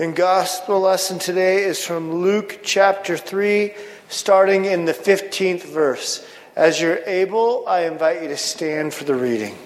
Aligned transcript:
And 0.00 0.14
gospel 0.14 0.78
lesson 0.78 1.18
today 1.18 1.64
is 1.64 1.84
from 1.84 2.22
Luke 2.22 2.60
chapter 2.62 3.16
3, 3.16 3.74
starting 4.08 4.64
in 4.64 4.84
the 4.84 4.94
15th 4.94 5.64
verse. 5.64 6.24
As 6.54 6.80
you're 6.80 7.00
able, 7.04 7.66
I 7.66 7.80
invite 7.80 8.22
you 8.22 8.28
to 8.28 8.36
stand 8.36 8.94
for 8.94 9.02
the 9.02 9.16
reading. 9.16 9.58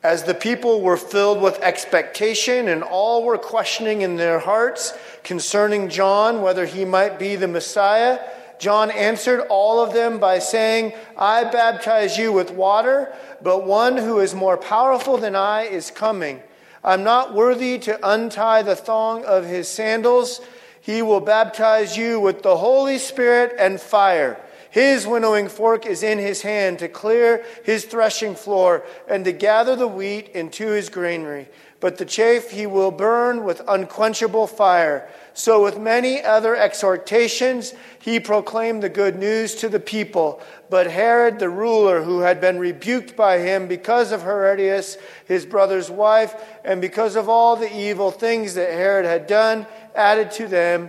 As 0.00 0.22
the 0.22 0.34
people 0.34 0.80
were 0.80 0.96
filled 0.96 1.42
with 1.42 1.58
expectation 1.58 2.68
and 2.68 2.84
all 2.84 3.24
were 3.24 3.36
questioning 3.36 4.02
in 4.02 4.14
their 4.14 4.38
hearts 4.38 4.96
concerning 5.24 5.88
John 5.88 6.40
whether 6.40 6.66
he 6.66 6.84
might 6.84 7.18
be 7.18 7.34
the 7.34 7.48
Messiah, 7.48 8.20
John 8.60 8.92
answered 8.92 9.40
all 9.50 9.82
of 9.82 9.92
them 9.92 10.20
by 10.20 10.38
saying, 10.38 10.92
I 11.18 11.42
baptize 11.50 12.16
you 12.16 12.32
with 12.32 12.52
water, 12.52 13.12
but 13.42 13.66
one 13.66 13.96
who 13.96 14.20
is 14.20 14.36
more 14.36 14.56
powerful 14.56 15.18
than 15.18 15.34
I 15.34 15.62
is 15.62 15.90
coming. 15.90 16.44
I'm 16.84 17.04
not 17.04 17.34
worthy 17.34 17.78
to 17.80 17.98
untie 18.02 18.62
the 18.62 18.76
thong 18.76 19.24
of 19.24 19.46
his 19.46 19.68
sandals. 19.68 20.40
He 20.80 21.00
will 21.00 21.20
baptize 21.20 21.96
you 21.96 22.18
with 22.18 22.42
the 22.42 22.56
Holy 22.56 22.98
Spirit 22.98 23.54
and 23.58 23.80
fire. 23.80 24.40
His 24.70 25.06
winnowing 25.06 25.48
fork 25.48 25.86
is 25.86 26.02
in 26.02 26.18
his 26.18 26.42
hand 26.42 26.78
to 26.78 26.88
clear 26.88 27.44
his 27.62 27.84
threshing 27.84 28.34
floor 28.34 28.84
and 29.06 29.24
to 29.26 29.32
gather 29.32 29.76
the 29.76 29.86
wheat 29.86 30.28
into 30.30 30.68
his 30.68 30.88
granary. 30.88 31.48
But 31.82 31.98
the 31.98 32.04
chaff 32.04 32.50
he 32.50 32.64
will 32.64 32.92
burn 32.92 33.42
with 33.42 33.60
unquenchable 33.66 34.46
fire. 34.46 35.08
So, 35.34 35.64
with 35.64 35.80
many 35.80 36.22
other 36.22 36.54
exhortations, 36.54 37.74
he 37.98 38.20
proclaimed 38.20 38.84
the 38.84 38.88
good 38.88 39.18
news 39.18 39.56
to 39.56 39.68
the 39.68 39.80
people. 39.80 40.40
But 40.70 40.86
Herod 40.86 41.40
the 41.40 41.48
ruler, 41.48 42.00
who 42.04 42.20
had 42.20 42.40
been 42.40 42.60
rebuked 42.60 43.16
by 43.16 43.40
him 43.40 43.66
because 43.66 44.12
of 44.12 44.22
Herodias, 44.22 44.96
his 45.26 45.44
brother's 45.44 45.90
wife, 45.90 46.36
and 46.64 46.80
because 46.80 47.16
of 47.16 47.28
all 47.28 47.56
the 47.56 47.76
evil 47.76 48.12
things 48.12 48.54
that 48.54 48.70
Herod 48.70 49.04
had 49.04 49.26
done, 49.26 49.66
added 49.96 50.30
to 50.32 50.46
them 50.46 50.88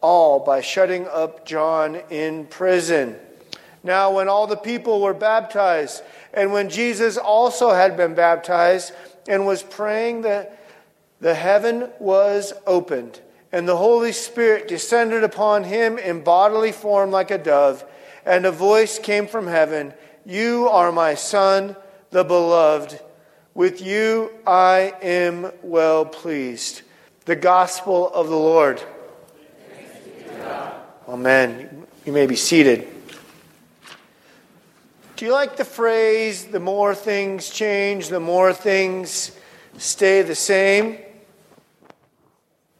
all 0.00 0.40
by 0.40 0.62
shutting 0.62 1.06
up 1.08 1.44
John 1.44 1.96
in 2.08 2.46
prison. 2.46 3.16
Now, 3.82 4.12
when 4.12 4.30
all 4.30 4.46
the 4.46 4.56
people 4.56 5.02
were 5.02 5.12
baptized, 5.12 6.02
and 6.32 6.50
when 6.50 6.70
Jesus 6.70 7.18
also 7.18 7.72
had 7.72 7.98
been 7.98 8.14
baptized 8.14 8.94
and 9.28 9.46
was 9.46 9.62
praying, 9.62 10.22
that 10.22 10.58
the 11.20 11.34
heaven 11.34 11.90
was 11.98 12.52
opened, 12.66 13.20
and 13.52 13.68
the 13.68 13.76
Holy 13.76 14.12
Spirit 14.12 14.68
descended 14.68 15.24
upon 15.24 15.64
him 15.64 15.98
in 15.98 16.22
bodily 16.22 16.72
form 16.72 17.10
like 17.10 17.30
a 17.30 17.38
dove, 17.38 17.84
and 18.26 18.46
a 18.46 18.52
voice 18.52 18.98
came 18.98 19.26
from 19.26 19.46
heaven 19.46 19.94
You 20.26 20.68
are 20.68 20.92
my 20.92 21.14
Son, 21.14 21.76
the 22.10 22.24
beloved. 22.24 23.00
With 23.54 23.80
you 23.80 24.30
I 24.46 24.94
am 25.00 25.52
well 25.62 26.04
pleased. 26.04 26.82
The 27.24 27.36
gospel 27.36 28.12
of 28.12 28.28
the 28.28 28.36
Lord. 28.36 28.82
Amen. 31.08 31.86
You 32.04 32.12
may 32.12 32.26
be 32.26 32.36
seated. 32.36 32.88
Do 35.16 35.24
you 35.24 35.32
like 35.32 35.56
the 35.56 35.64
phrase, 35.64 36.46
the 36.46 36.58
more 36.58 36.92
things 36.92 37.48
change, 37.48 38.08
the 38.08 38.18
more 38.18 38.52
things 38.52 39.30
stay 39.78 40.22
the 40.22 40.34
same? 40.34 40.98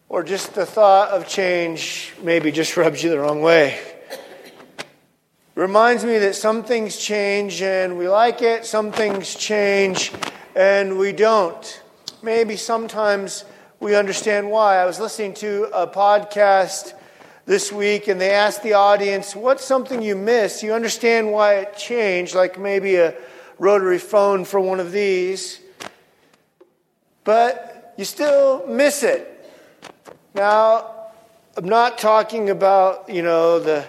Or 0.09 0.25
just 0.25 0.53
the 0.53 0.67
thought 0.67 1.11
of 1.11 1.29
change 1.29 2.13
maybe 2.21 2.51
just 2.51 2.77
rubs 2.77 3.05
you 3.05 3.11
the 3.11 3.21
wrong 3.21 3.41
way? 3.41 3.79
Reminds 5.55 6.05
me 6.05 6.19
that 6.19 6.35
some 6.35 6.65
things 6.65 6.97
change 6.97 7.63
and 7.63 7.97
we 7.97 8.09
like 8.09 8.43
it, 8.43 8.67
some 8.67 8.91
things 8.91 9.37
change 9.37 10.11
and 10.57 10.99
we 10.99 11.13
don't. 11.13 11.83
Maybe 12.21 12.57
sometimes 12.57 13.45
we 13.79 13.95
understand 13.95 14.51
why. 14.51 14.79
I 14.79 14.87
was 14.87 14.99
listening 14.99 15.35
to 15.35 15.69
a 15.73 15.87
podcast 15.87 16.95
this 17.47 17.71
week 17.71 18.09
and 18.09 18.21
they 18.21 18.31
asked 18.31 18.63
the 18.63 18.73
audience, 18.75 19.37
What's 19.37 19.65
something 19.65 20.03
you 20.03 20.17
miss? 20.17 20.63
You 20.63 20.73
understand 20.73 21.31
why 21.33 21.57
it 21.57 21.77
changed, 21.77 22.35
like 22.35 22.59
maybe 22.59 22.97
a 22.97 23.15
rotary 23.59 23.99
phone 23.99 24.45
for 24.45 24.61
one 24.61 24.81
of 24.81 24.93
these, 24.93 25.61
but 27.25 27.95
you 27.97 28.05
still 28.05 28.67
miss 28.67 29.03
it. 29.03 29.31
Now, 30.35 30.91
I'm 31.57 31.69
not 31.69 31.99
talking 31.99 32.51
about, 32.51 33.09
you 33.09 33.23
know, 33.23 33.61
the 33.61 33.89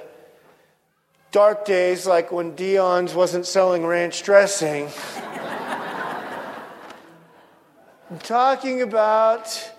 dark 1.32 1.66
days 1.66 2.06
like 2.06 2.32
when 2.32 2.56
Dion's 2.56 3.14
wasn't 3.16 3.46
selling 3.46 3.86
ranch 3.86 4.24
dressing. 4.24 4.88
I'm 8.12 8.20
talking 8.20 8.84
about 8.84 9.72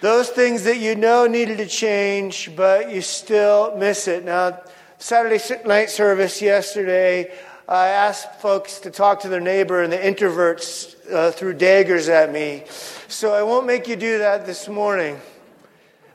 those 0.00 0.30
things 0.30 0.64
that 0.64 0.78
you 0.78 0.94
know 0.94 1.26
needed 1.26 1.58
to 1.58 1.66
change, 1.66 2.54
but 2.54 2.90
you 2.90 3.02
still 3.02 3.76
miss 3.76 4.06
it. 4.06 4.24
Now, 4.24 4.60
Saturday 4.98 5.40
night 5.66 5.90
service 5.90 6.40
yesterday, 6.40 7.32
I 7.68 7.88
asked 7.88 8.40
folks 8.40 8.78
to 8.80 8.90
talk 8.90 9.20
to 9.20 9.28
their 9.28 9.40
neighbor, 9.40 9.82
and 9.82 9.92
the 9.92 9.98
introverts 9.98 10.96
uh, 11.12 11.30
threw 11.32 11.52
daggers 11.52 12.08
at 12.08 12.32
me. 12.32 12.64
So 13.08 13.34
I 13.34 13.42
won't 13.42 13.66
make 13.66 13.88
you 13.88 13.96
do 13.96 14.18
that 14.18 14.46
this 14.46 14.68
morning. 14.68 15.20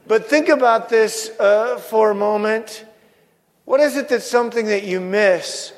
But 0.08 0.28
think 0.28 0.50
about 0.50 0.90
this 0.90 1.30
uh, 1.40 1.78
for 1.78 2.12
a 2.12 2.16
moment. 2.16 2.86
What 3.66 3.80
is 3.80 3.98
it 3.98 4.10
that's 4.10 4.30
something 4.30 4.66
that 4.68 4.84
you 4.84 5.00
miss? 5.00 5.74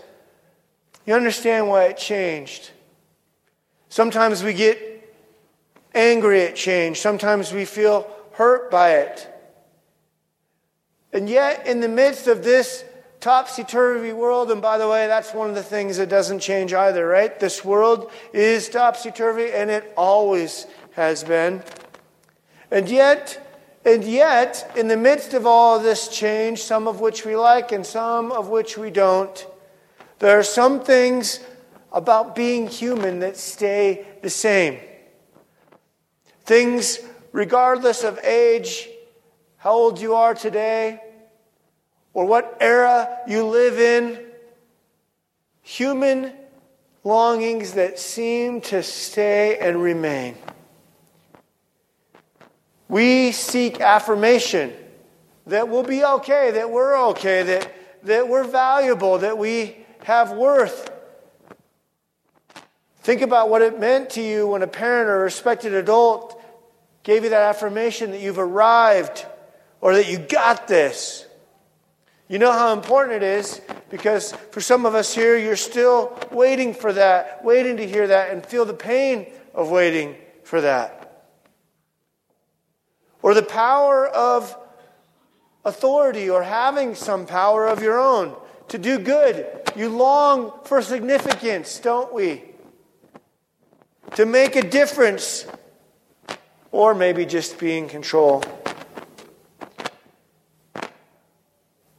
You 1.05 1.13
understand 1.13 1.69
why 1.69 1.85
it 1.85 1.97
changed. 1.97 2.71
Sometimes 3.89 4.43
we 4.43 4.53
get 4.53 4.94
angry 5.95 6.41
at 6.41 6.55
change. 6.55 6.99
Sometimes 6.99 7.51
we 7.51 7.65
feel 7.65 8.07
hurt 8.33 8.69
by 8.69 8.97
it. 8.97 9.31
And 11.13 11.29
yet, 11.29 11.65
in 11.65 11.79
the 11.79 11.87
midst 11.87 12.27
of 12.27 12.43
this 12.43 12.83
topsy 13.21 13.63
turvy 13.63 14.11
world, 14.11 14.51
and 14.51 14.61
by 14.61 14.77
the 14.77 14.87
way, 14.87 15.07
that's 15.07 15.33
one 15.33 15.49
of 15.49 15.55
the 15.55 15.63
things 15.63 15.97
that 15.97 16.09
doesn't 16.09 16.39
change 16.39 16.73
either, 16.73 17.07
right? 17.07 17.39
This 17.39 17.63
world 17.63 18.11
is 18.33 18.67
topsy 18.67 19.11
turvy, 19.11 19.51
and 19.51 19.71
it 19.71 19.93
always 19.95 20.67
has 20.91 21.23
been. 21.23 21.63
And 22.69 22.89
yet, 22.89 23.41
and 23.85 24.03
yet, 24.03 24.71
in 24.75 24.89
the 24.89 24.97
midst 24.97 25.33
of 25.33 25.45
all 25.45 25.79
this 25.79 26.09
change, 26.09 26.61
some 26.61 26.87
of 26.87 26.99
which 26.99 27.23
we 27.23 27.35
like 27.35 27.71
and 27.71 27.85
some 27.85 28.31
of 28.31 28.49
which 28.49 28.77
we 28.77 28.91
don't, 28.91 29.47
there 30.19 30.37
are 30.37 30.43
some 30.43 30.81
things 30.81 31.39
about 31.93 32.35
being 32.35 32.67
human 32.67 33.19
that 33.19 33.37
stay 33.37 34.05
the 34.21 34.29
same. 34.29 34.79
Things, 36.45 36.99
regardless 37.31 38.03
of 38.03 38.19
age, 38.19 38.87
how 39.57 39.73
old 39.73 39.99
you 39.99 40.13
are 40.13 40.35
today, 40.35 41.01
or 42.13 42.25
what 42.25 42.57
era 42.61 43.19
you 43.27 43.45
live 43.45 43.79
in, 43.79 44.23
human 45.61 46.31
longings 47.03 47.73
that 47.73 47.99
seem 47.99 48.61
to 48.61 48.83
stay 48.83 49.57
and 49.57 49.81
remain. 49.81 50.35
We 52.87 53.31
seek 53.31 53.81
affirmation 53.81 54.71
that 55.47 55.67
we'll 55.67 55.83
be 55.83 56.03
okay, 56.03 56.51
that 56.51 56.69
we're 56.69 56.97
okay, 57.09 57.43
that, 57.43 57.73
that 58.03 58.27
we're 58.27 58.43
valuable, 58.43 59.17
that 59.19 59.37
we 59.37 59.77
have 60.03 60.31
worth. 60.31 60.91
Think 63.05 63.21
about 63.21 63.51
what 63.51 63.61
it 63.61 63.79
meant 63.79 64.09
to 64.11 64.21
you 64.23 64.47
when 64.47 64.63
a 64.63 64.67
parent 64.67 65.09
or 65.09 65.17
a 65.17 65.19
respected 65.25 65.75
adult 65.75 66.41
gave 67.03 67.23
you 67.23 67.29
that 67.29 67.43
affirmation 67.43 68.09
that 68.09 68.19
you've 68.19 68.39
arrived 68.39 69.27
or 69.79 69.93
that 69.93 70.09
you 70.09 70.17
got 70.17 70.67
this. 70.67 71.27
You 72.27 72.39
know 72.39 72.51
how 72.51 72.73
important 72.73 73.21
it 73.21 73.21
is 73.21 73.61
because 73.91 74.31
for 74.49 74.59
some 74.59 74.87
of 74.87 74.95
us 74.95 75.13
here, 75.13 75.37
you're 75.37 75.55
still 75.55 76.17
waiting 76.31 76.73
for 76.73 76.91
that, 76.93 77.45
waiting 77.45 77.77
to 77.77 77.87
hear 77.87 78.07
that, 78.07 78.31
and 78.31 78.43
feel 78.43 78.65
the 78.65 78.73
pain 78.73 79.27
of 79.53 79.69
waiting 79.69 80.15
for 80.43 80.61
that. 80.61 81.27
Or 83.21 83.35
the 83.35 83.43
power 83.43 84.07
of 84.07 84.57
authority 85.63 86.27
or 86.27 86.41
having 86.41 86.95
some 86.95 87.27
power 87.27 87.67
of 87.67 87.83
your 87.83 87.99
own 87.99 88.35
to 88.69 88.79
do 88.79 88.97
good. 88.97 89.45
You 89.75 89.89
long 89.89 90.53
for 90.63 90.81
significance, 90.81 91.77
don't 91.77 92.11
we? 92.11 92.54
To 94.13 94.25
make 94.25 94.55
a 94.55 94.61
difference, 94.61 95.45
or 96.71 96.93
maybe 96.93 97.25
just 97.25 97.57
be 97.59 97.77
in 97.77 97.89
control. 97.89 98.43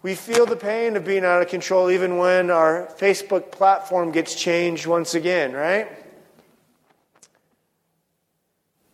We 0.03 0.15
feel 0.15 0.47
the 0.47 0.57
pain 0.57 0.95
of 0.97 1.05
being 1.05 1.25
out 1.25 1.43
of 1.43 1.49
control 1.49 1.91
even 1.91 2.17
when 2.17 2.49
our 2.49 2.89
Facebook 2.97 3.51
platform 3.51 4.13
gets 4.13 4.37
changed 4.37 4.87
once 4.87 5.15
again, 5.15 5.53
right? 5.53 5.89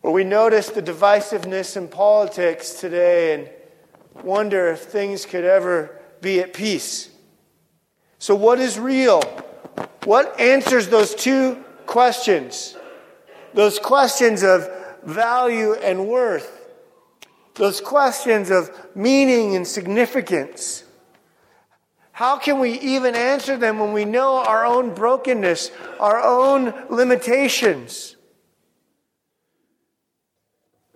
Or 0.01 0.11
we 0.11 0.23
notice 0.23 0.69
the 0.69 0.81
divisiveness 0.81 1.77
in 1.77 1.87
politics 1.87 2.73
today 2.73 3.35
and 3.35 4.25
wonder 4.25 4.69
if 4.69 4.81
things 4.81 5.25
could 5.25 5.43
ever 5.43 5.99
be 6.19 6.39
at 6.39 6.53
peace. 6.53 7.09
So, 8.17 8.33
what 8.35 8.59
is 8.59 8.79
real? 8.79 9.21
What 10.05 10.39
answers 10.39 10.87
those 10.87 11.13
two 11.13 11.63
questions? 11.85 12.75
Those 13.53 13.79
questions 13.79 14.43
of 14.43 14.69
value 15.03 15.73
and 15.73 16.07
worth. 16.07 16.59
Those 17.55 17.81
questions 17.81 18.49
of 18.49 18.71
meaning 18.95 19.55
and 19.55 19.67
significance. 19.67 20.83
How 22.13 22.37
can 22.37 22.59
we 22.59 22.79
even 22.79 23.15
answer 23.15 23.57
them 23.57 23.79
when 23.79 23.93
we 23.93 24.05
know 24.05 24.37
our 24.37 24.65
own 24.65 24.93
brokenness, 24.93 25.71
our 25.99 26.19
own 26.21 26.73
limitations? 26.89 28.15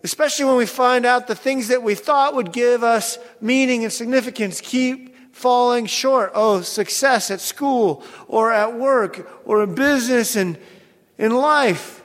Especially 0.03 0.45
when 0.45 0.57
we 0.57 0.65
find 0.65 1.05
out 1.05 1.27
the 1.27 1.35
things 1.35 1.69
that 1.69 1.81
we 1.81 1.95
thought 1.95 2.35
would 2.35 2.53
give 2.53 2.83
us 2.83 3.17
meaning 3.41 3.83
and 3.83 3.91
significance 3.91 4.61
keep 4.61 5.35
falling 5.35 5.85
short. 5.85 6.31
Oh, 6.33 6.61
success 6.61 7.29
at 7.29 7.41
school 7.41 8.03
or 8.27 8.51
at 8.51 8.77
work 8.77 9.29
or 9.45 9.63
in 9.63 9.75
business 9.75 10.35
and 10.35 10.57
in 11.17 11.35
life. 11.35 12.03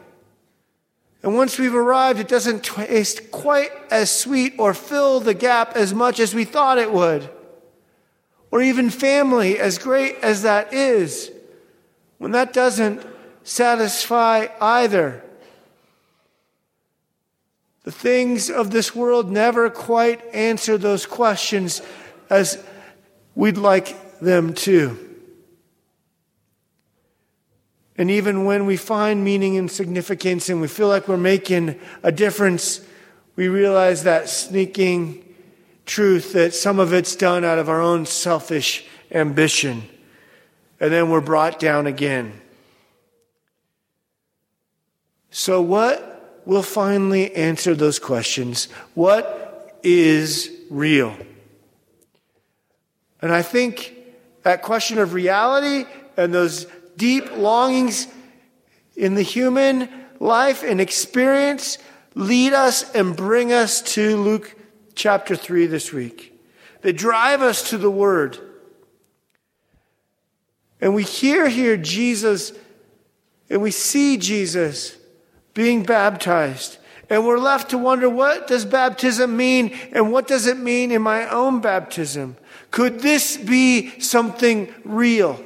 And 1.23 1.37
once 1.37 1.59
we've 1.59 1.75
arrived, 1.75 2.19
it 2.19 2.29
doesn't 2.29 2.65
taste 2.65 3.31
quite 3.31 3.71
as 3.91 4.11
sweet 4.11 4.55
or 4.59 4.75
fill 4.75 5.21
the 5.21 5.35
gap 5.35 5.77
as 5.77 5.95
much 5.95 6.19
as 6.19 6.35
we 6.35 6.45
thought 6.45 6.79
it 6.79 6.93
would. 6.93 7.31
Or 8.51 8.61
even 8.61 8.91
family, 8.91 9.59
as 9.59 9.79
great 9.79 10.17
as 10.17 10.43
that 10.43 10.75
is, 10.75 11.31
when 12.19 12.33
that 12.33 12.53
doesn't 12.53 13.07
satisfy 13.45 14.49
either. 14.61 15.23
The 17.85 17.93
things 17.93 18.51
of 18.51 18.71
this 18.71 18.95
world 18.95 19.31
never 19.31 19.71
quite 19.71 20.23
answer 20.35 20.77
those 20.77 21.07
questions 21.07 21.83
as 22.31 22.63
we'd 23.35 23.59
like 23.59 24.21
them 24.21 24.55
to. 24.55 25.12
And 27.99 28.11
even 28.11 28.45
when 28.45 28.67
we 28.67 28.77
find 28.77 29.23
meaning 29.23 29.59
and 29.59 29.71
significance 29.71 30.49
and 30.49 30.61
we 30.61 30.69
feel 30.69 30.89
like 30.89 31.09
we're 31.09 31.17
making 31.17 31.79
a 32.03 32.11
difference, 32.11 32.81
we 33.37 33.49
realize 33.49 34.05
that 34.05 34.29
sneaking 34.29 35.35
truth 35.85 36.33
that 36.33 36.55
some 36.55 36.79
of 36.79 36.93
it's 36.93 37.17
done 37.17 37.45
out 37.45 37.59
of 37.59 37.69
our 37.69 37.81
own 37.81 38.07
selfish 38.07 38.87
ambition. 39.11 39.83
And 40.81 40.93
then 40.93 41.11
we're 41.11 41.21
brought 41.21 41.59
down 41.59 41.87
again. 41.87 42.41
So, 45.31 45.61
what 45.61 46.13
will 46.45 46.63
finally 46.63 47.35
answer 47.35 47.75
those 47.75 47.99
questions. 47.99 48.67
What 48.95 49.79
is 49.83 50.51
real? 50.71 51.17
And 53.21 53.33
I 53.33 53.43
think 53.43 53.95
that 54.43 54.63
question 54.63 54.99
of 54.99 55.15
reality 55.15 55.89
and 56.17 56.35
those 56.35 56.67
deep 56.97 57.37
longings 57.37 58.07
in 58.97 59.15
the 59.15 59.23
human 59.23 59.89
life 60.21 60.63
and 60.63 60.81
experience 60.81 61.79
lead 62.15 62.53
us 62.53 62.91
and 62.93 63.17
bring 63.17 63.53
us 63.53 63.83
to 63.83 64.17
Luke 64.17 64.55
chapter 64.95 65.35
3 65.37 65.67
this 65.67 65.93
week. 65.93 66.39
They 66.83 66.93
drive 66.93 67.43
us 67.43 67.71
to 67.71 67.79
the 67.79 67.91
Word. 67.91 68.39
And 70.81 70.95
we 70.95 71.05
hear 71.05 71.49
here 71.49 71.77
Jesus, 71.77 72.53
and 73.49 73.63
we 73.63 73.71
see 73.71 74.17
Jesus 74.17 74.97
being 75.55 75.85
baptized. 75.85 76.79
And 77.09 77.27
we're 77.27 77.39
left 77.39 77.71
to 77.71 77.79
wonder 77.79 78.09
what 78.09 78.47
does 78.47 78.65
baptism 78.65 79.37
mean 79.37 79.79
and 79.93 80.13
what 80.13 80.27
does 80.27 80.47
it 80.47 80.57
mean 80.57 80.91
in 80.91 81.03
my 81.03 81.29
own 81.29 81.61
baptism? 81.61 82.37
Could 82.71 83.01
this 83.01 83.37
be 83.37 84.01
something 84.01 84.73
real? 84.85 85.45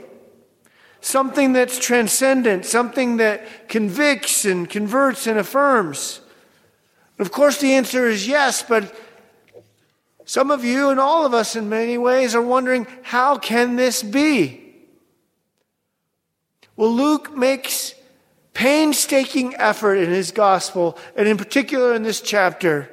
Something 1.07 1.53
that's 1.53 1.79
transcendent, 1.79 2.67
something 2.67 3.19
that 3.19 3.69
convicts 3.69 4.45
and 4.45 4.69
converts 4.69 5.29
and 5.29 5.39
affirms? 5.39 6.21
Of 7.21 7.31
course, 7.31 7.59
the 7.59 7.75
answer 7.75 8.09
is 8.09 8.27
yes, 8.27 8.65
but 8.65 8.93
some 10.25 10.51
of 10.51 10.65
you 10.65 10.91
and 10.91 10.99
all 10.99 11.25
of 11.25 11.33
us 11.33 11.55
in 11.55 11.69
many 11.69 11.97
ways 11.97 12.35
are 12.35 12.43
wondering 12.43 12.89
how 13.03 13.39
can 13.39 13.77
this 13.77 14.03
be? 14.03 14.75
Well, 16.75 16.93
Luke 16.93 17.37
makes 17.37 17.95
painstaking 18.53 19.55
effort 19.59 19.99
in 19.99 20.11
his 20.11 20.33
gospel, 20.33 20.99
and 21.15 21.29
in 21.29 21.37
particular 21.37 21.95
in 21.95 22.03
this 22.03 22.21
chapter, 22.21 22.91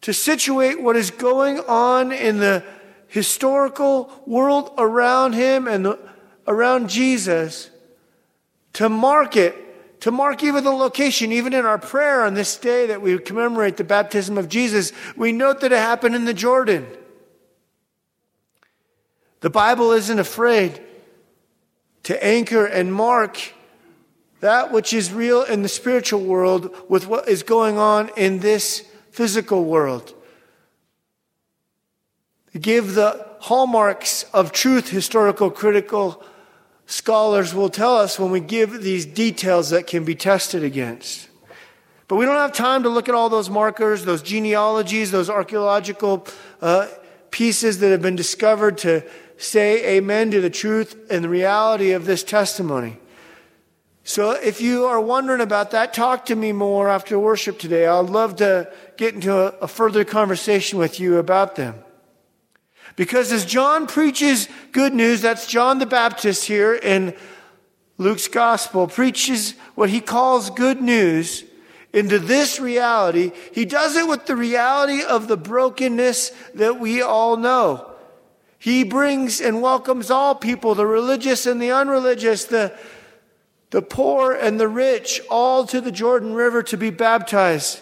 to 0.00 0.12
situate 0.12 0.82
what 0.82 0.96
is 0.96 1.12
going 1.12 1.60
on 1.60 2.10
in 2.10 2.38
the 2.38 2.64
historical 3.06 4.10
world 4.26 4.72
around 4.76 5.34
him 5.34 5.68
and 5.68 5.84
the, 5.86 6.09
around 6.50 6.90
Jesus, 6.90 7.70
to 8.74 8.88
mark 8.88 9.36
it, 9.36 10.00
to 10.00 10.10
mark 10.10 10.42
even 10.42 10.64
the 10.64 10.72
location, 10.72 11.30
even 11.30 11.54
in 11.54 11.64
our 11.64 11.78
prayer 11.78 12.24
on 12.24 12.34
this 12.34 12.56
day 12.56 12.86
that 12.86 13.00
we 13.00 13.16
commemorate 13.18 13.76
the 13.76 13.84
baptism 13.84 14.36
of 14.36 14.48
Jesus, 14.48 14.92
we 15.16 15.30
note 15.30 15.60
that 15.60 15.72
it 15.72 15.78
happened 15.78 16.16
in 16.16 16.24
the 16.24 16.34
Jordan. 16.34 16.86
The 19.40 19.50
Bible 19.50 19.92
isn't 19.92 20.18
afraid 20.18 20.82
to 22.02 22.24
anchor 22.24 22.66
and 22.66 22.92
mark 22.92 23.38
that 24.40 24.72
which 24.72 24.92
is 24.92 25.12
real 25.12 25.42
in 25.42 25.62
the 25.62 25.68
spiritual 25.68 26.22
world 26.22 26.74
with 26.88 27.06
what 27.06 27.28
is 27.28 27.42
going 27.42 27.78
on 27.78 28.10
in 28.16 28.40
this 28.40 28.86
physical 29.10 29.64
world. 29.64 30.14
Give 32.58 32.94
the 32.94 33.26
hallmarks 33.40 34.24
of 34.34 34.50
truth, 34.50 34.88
historical, 34.88 35.50
critical 35.50 36.24
scholars 36.90 37.54
will 37.54 37.70
tell 37.70 37.96
us 37.96 38.18
when 38.18 38.30
we 38.30 38.40
give 38.40 38.82
these 38.82 39.06
details 39.06 39.70
that 39.70 39.86
can 39.86 40.04
be 40.04 40.14
tested 40.14 40.64
against. 40.64 41.28
But 42.08 42.16
we 42.16 42.24
don't 42.24 42.36
have 42.36 42.52
time 42.52 42.82
to 42.82 42.88
look 42.88 43.08
at 43.08 43.14
all 43.14 43.28
those 43.28 43.48
markers, 43.48 44.04
those 44.04 44.22
genealogies, 44.22 45.12
those 45.12 45.30
archaeological 45.30 46.26
uh, 46.60 46.88
pieces 47.30 47.78
that 47.78 47.90
have 47.90 48.02
been 48.02 48.16
discovered 48.16 48.78
to 48.78 49.04
say 49.36 49.96
amen 49.96 50.32
to 50.32 50.40
the 50.40 50.50
truth 50.50 50.96
and 51.10 51.22
the 51.22 51.28
reality 51.28 51.92
of 51.92 52.06
this 52.06 52.24
testimony. 52.24 52.98
So 54.02 54.32
if 54.32 54.60
you 54.60 54.86
are 54.86 55.00
wondering 55.00 55.40
about 55.40 55.70
that, 55.70 55.94
talk 55.94 56.26
to 56.26 56.34
me 56.34 56.50
more 56.50 56.88
after 56.88 57.16
worship 57.16 57.60
today. 57.60 57.86
I'd 57.86 58.06
love 58.06 58.36
to 58.36 58.72
get 58.96 59.14
into 59.14 59.32
a, 59.32 59.46
a 59.60 59.68
further 59.68 60.04
conversation 60.04 60.80
with 60.80 60.98
you 60.98 61.18
about 61.18 61.54
them. 61.54 61.76
Because 62.96 63.32
as 63.32 63.44
John 63.44 63.86
preaches 63.86 64.48
good 64.72 64.94
news, 64.94 65.22
that's 65.22 65.46
John 65.46 65.78
the 65.78 65.86
Baptist 65.86 66.46
here 66.46 66.74
in 66.74 67.14
Luke's 67.98 68.28
gospel, 68.28 68.86
preaches 68.86 69.54
what 69.74 69.90
he 69.90 70.00
calls 70.00 70.50
good 70.50 70.80
news 70.80 71.44
into 71.92 72.18
this 72.18 72.60
reality. 72.60 73.32
He 73.52 73.64
does 73.64 73.96
it 73.96 74.08
with 74.08 74.26
the 74.26 74.36
reality 74.36 75.02
of 75.02 75.28
the 75.28 75.36
brokenness 75.36 76.32
that 76.54 76.78
we 76.80 77.02
all 77.02 77.36
know. 77.36 77.90
He 78.58 78.84
brings 78.84 79.40
and 79.40 79.62
welcomes 79.62 80.10
all 80.10 80.34
people, 80.34 80.74
the 80.74 80.86
religious 80.86 81.46
and 81.46 81.60
the 81.60 81.72
unreligious, 81.72 82.44
the 82.44 82.78
the 83.70 83.82
poor 83.82 84.32
and 84.32 84.58
the 84.58 84.68
rich, 84.68 85.20
all 85.30 85.64
to 85.66 85.80
the 85.80 85.92
Jordan 85.92 86.34
River 86.34 86.62
to 86.64 86.76
be 86.76 86.90
baptized. 86.90 87.80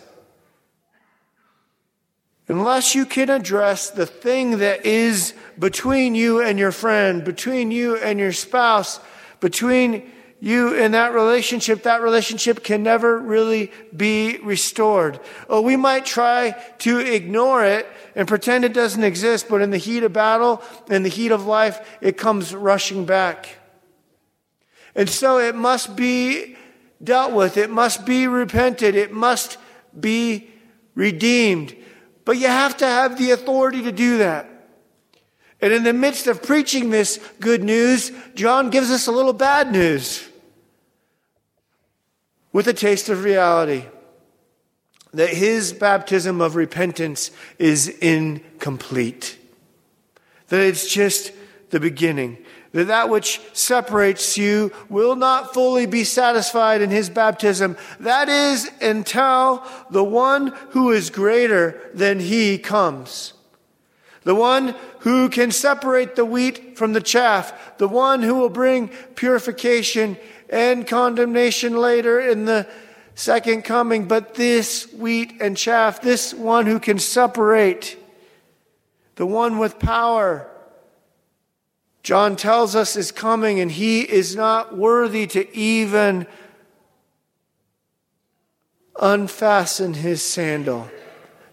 Unless 2.49 2.95
you 2.95 3.05
can 3.05 3.29
address 3.29 3.91
the 3.91 4.07
thing 4.07 4.59
that 4.59 4.87
is 4.87 5.35
between 5.59 6.15
you 6.15 6.41
and 6.41 6.59
your 6.59 6.73
friend, 6.73 7.23
between 7.23 7.71
you 7.71 7.97
and 7.97 8.19
your 8.19 8.33
spouse, 8.33 9.01
between 9.41 10.11
you 10.41 10.75
and 10.75 10.95
that 10.95 11.13
relationship, 11.13 11.83
that 11.83 12.01
relationship 12.01 12.65
can 12.65 12.83
never 12.83 13.19
really 13.19 13.71
be 13.95 14.39
restored. 14.39 15.21
Oh, 15.49 15.61
we 15.61 15.77
might 15.77 16.07
try 16.07 16.53
to 16.79 16.99
ignore 17.01 17.65
it 17.65 17.87
and 18.15 18.27
pretend 18.27 18.65
it 18.65 18.73
doesn't 18.73 19.03
exist, 19.05 19.49
but 19.49 19.61
in 19.61 19.71
the 19.71 19.79
heat 19.79 20.03
of 20.03 20.13
battle, 20.13 20.63
in 20.89 21.03
the 21.03 21.09
heat 21.09 21.33
of 21.33 21.45
life, 21.45 21.99
it 22.01 22.17
comes 22.17 22.55
rushing 22.55 23.05
back. 23.05 23.59
And 24.95 25.09
so 25.09 25.39
it 25.39 25.55
must 25.55 25.97
be 25.97 26.57
dealt 27.03 27.33
with. 27.33 27.57
It 27.57 27.71
must 27.71 28.07
be 28.07 28.27
repented. 28.27 28.95
It 28.95 29.13
must 29.13 29.59
be 29.99 30.51
redeemed. 30.95 31.77
But 32.29 32.37
you 32.37 32.49
have 32.49 32.77
to 32.77 32.87
have 32.87 33.17
the 33.17 33.31
authority 33.31 33.85
to 33.85 33.91
do 33.91 34.19
that. 34.19 34.47
And 35.63 35.73
in 35.73 35.83
the 35.83 35.95
midst 35.95 36.27
of 36.27 36.43
preaching 36.43 36.91
this 36.91 37.19
good 37.41 37.65
news, 37.65 38.13
John 38.35 38.69
gives 38.69 38.91
us 38.91 39.07
a 39.07 39.13
little 39.13 39.33
bad 39.33 39.73
news 39.73 40.29
with 42.53 42.69
a 42.69 42.75
taste 42.75 43.09
of 43.09 43.25
reality. 43.25 43.87
That 45.15 45.31
his 45.31 45.73
baptism 45.73 46.43
of 46.43 46.55
repentance 46.55 47.31
is 47.59 47.89
incomplete, 47.89 49.39
that 50.49 50.61
it's 50.61 50.87
just 50.93 51.33
the 51.71 51.81
beginning 51.81 52.45
that 52.73 52.89
that 52.89 53.09
which 53.09 53.41
separates 53.53 54.37
you 54.37 54.73
will 54.89 55.17
not 55.17 55.55
fully 55.55 55.87
be 55.87 56.05
satisfied 56.05 56.81
in 56.83 56.91
his 56.91 57.09
baptism. 57.09 57.77
That 58.01 58.29
is 58.29 58.71
until 58.81 59.65
the 59.91 60.05
one 60.05 60.49
who 60.71 60.93
is 60.93 61.11
greater 61.11 61.91
than 61.95 62.21
he 62.21 62.59
comes. 62.59 63.33
The 64.25 64.35
one 64.35 64.75
who 65.01 65.29
can 65.31 65.51
separate 65.51 66.15
the 66.15 66.25
wheat 66.25 66.77
from 66.77 66.93
the 66.93 67.01
chaff. 67.01 67.79
The 67.79 67.89
one 67.89 68.23
who 68.23 68.35
will 68.35 68.51
bring 68.51 68.89
purification 69.15 70.19
and 70.51 70.87
condemnation 70.87 71.77
later 71.77 72.21
in 72.21 72.45
the 72.45 72.69
second 73.15 73.63
coming, 73.63 74.07
but 74.07 74.35
this 74.35 74.93
wheat 74.93 75.41
and 75.41 75.57
chaff, 75.57 76.01
this 76.01 76.33
one 76.33 76.67
who 76.67 76.79
can 76.79 76.99
separate, 76.99 77.97
the 79.17 79.27
one 79.27 79.59
with 79.59 79.79
power, 79.79 80.49
John 82.09 82.37
tells 82.37 82.75
us 82.75 82.97
is 82.97 83.13
coming 83.13 83.61
and 83.61 83.71
he 83.71 84.01
is 84.01 84.35
not 84.35 84.75
worthy 84.75 85.27
to 85.27 85.55
even 85.55 86.27
unfasten 88.99 89.93
his 89.93 90.23
sandal. 90.23 90.89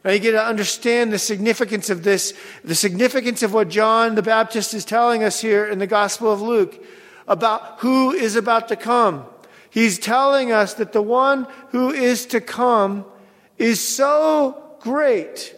Now 0.05 0.11
you 0.11 0.19
get 0.19 0.31
to 0.31 0.41
understand 0.41 1.11
the 1.11 1.19
significance 1.19 1.89
of 1.89 2.03
this, 2.03 2.33
the 2.63 2.73
significance 2.73 3.43
of 3.43 3.53
what 3.53 3.67
John 3.67 4.15
the 4.15 4.21
Baptist 4.21 4.73
is 4.73 4.85
telling 4.85 5.23
us 5.23 5.41
here 5.41 5.67
in 5.67 5.77
the 5.77 5.87
Gospel 5.87 6.31
of 6.31 6.41
Luke 6.41 6.81
about 7.27 7.81
who 7.81 8.13
is 8.13 8.37
about 8.37 8.69
to 8.69 8.77
come. 8.77 9.25
He's 9.69 9.99
telling 9.99 10.53
us 10.53 10.75
that 10.75 10.93
the 10.93 11.01
one 11.01 11.47
who 11.71 11.91
is 11.91 12.27
to 12.27 12.39
come 12.39 13.03
is 13.57 13.81
so 13.81 14.77
great 14.79 15.53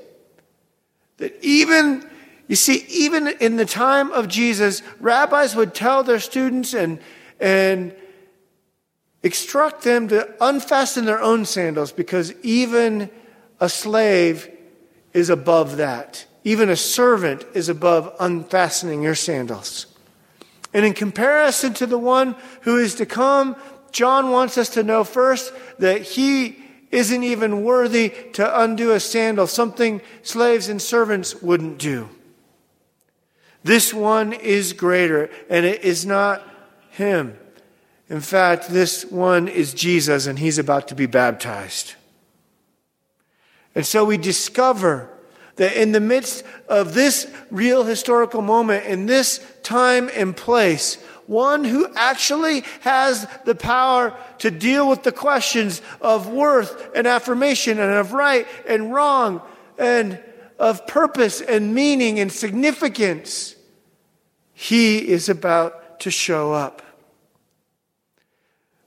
that 1.18 1.38
even, 1.44 2.04
you 2.48 2.56
see, 2.56 2.86
even 2.90 3.28
in 3.28 3.58
the 3.58 3.66
time 3.66 4.12
of 4.12 4.28
Jesus, 4.28 4.82
rabbis 5.00 5.56
would 5.56 5.74
tell 5.74 6.04
their 6.04 6.20
students 6.20 6.74
and, 6.74 7.00
and 7.40 7.94
instruct 9.22 9.84
them 9.84 10.08
to 10.08 10.34
unfasten 10.40 11.06
their 11.06 11.22
own 11.22 11.44
sandals 11.44 11.92
because 11.92 12.34
even 12.44 13.10
a 13.60 13.68
slave 13.68 14.50
is 15.14 15.30
above 15.30 15.78
that. 15.78 16.26
Even 16.46 16.70
a 16.70 16.78
servant 16.78 17.46
is 17.54 17.68
above 17.68 18.16
unfastening 18.20 19.02
your 19.02 19.16
sandals. 19.16 19.88
And 20.74 20.86
in 20.86 20.94
comparison 20.94 21.74
to 21.76 21.86
the 21.86 21.98
one 21.98 22.36
who 22.62 22.78
is 22.78 22.96
to 22.96 23.06
come, 23.06 23.58
John 23.92 24.32
wants 24.32 24.58
us 24.58 24.70
to 24.70 24.84
know 24.84 25.04
first 25.04 25.52
that 25.80 26.02
he 26.04 26.64
isn't 26.92 27.24
even 27.24 27.64
worthy 27.64 28.14
to 28.34 28.62
undo 28.62 28.92
a 28.92 29.00
sandal, 29.02 29.48
something 29.48 30.02
slaves 30.22 30.70
and 30.70 30.82
servants 30.82 31.42
wouldn't 31.42 31.80
do. 31.80 32.08
This 33.64 33.94
one 33.94 34.34
is 34.34 34.74
greater, 34.74 35.30
and 35.50 35.66
it 35.66 35.84
is 35.84 36.06
not 36.06 36.48
him. 36.92 37.38
In 38.10 38.22
fact, 38.22 38.70
this 38.70 39.04
one 39.06 39.48
is 39.48 39.74
Jesus, 39.74 40.28
and 40.28 40.40
he's 40.40 40.58
about 40.58 40.88
to 40.90 40.96
be 40.96 41.06
baptized. 41.06 41.96
And 43.76 43.86
so 43.86 44.06
we 44.06 44.18
discover 44.18 45.10
that 45.58 45.76
in 45.76 45.92
the 45.92 46.00
midst 46.00 46.44
of 46.68 46.94
this 46.94 47.30
real 47.52 47.84
historical 47.84 48.42
moment, 48.42 48.86
in 48.86 49.06
this 49.06 49.46
time 49.64 50.10
and 50.14 50.36
place, 50.36 50.96
one 51.26 51.66
who 51.66 51.94
actually 51.96 52.64
has 52.82 53.28
the 53.44 53.56
power 53.56 54.14
to 54.40 54.50
deal 54.50 54.90
with 54.90 55.04
the 55.04 55.12
questions 55.12 55.82
of 56.00 56.30
worth 56.30 56.90
and 56.96 57.06
affirmation 57.06 57.80
and 57.80 57.92
of 57.92 58.14
right 58.14 58.48
and 58.68 58.94
wrong 58.94 59.42
and 59.78 60.20
of 60.60 60.88
purpose 60.88 61.42
and 61.42 61.74
meaning 61.74 62.20
and 62.20 62.32
significance, 62.32 63.56
he 64.54 65.08
is 65.08 65.30
about 65.30 66.00
to 66.02 66.12
show 66.12 66.54
up. 66.54 66.82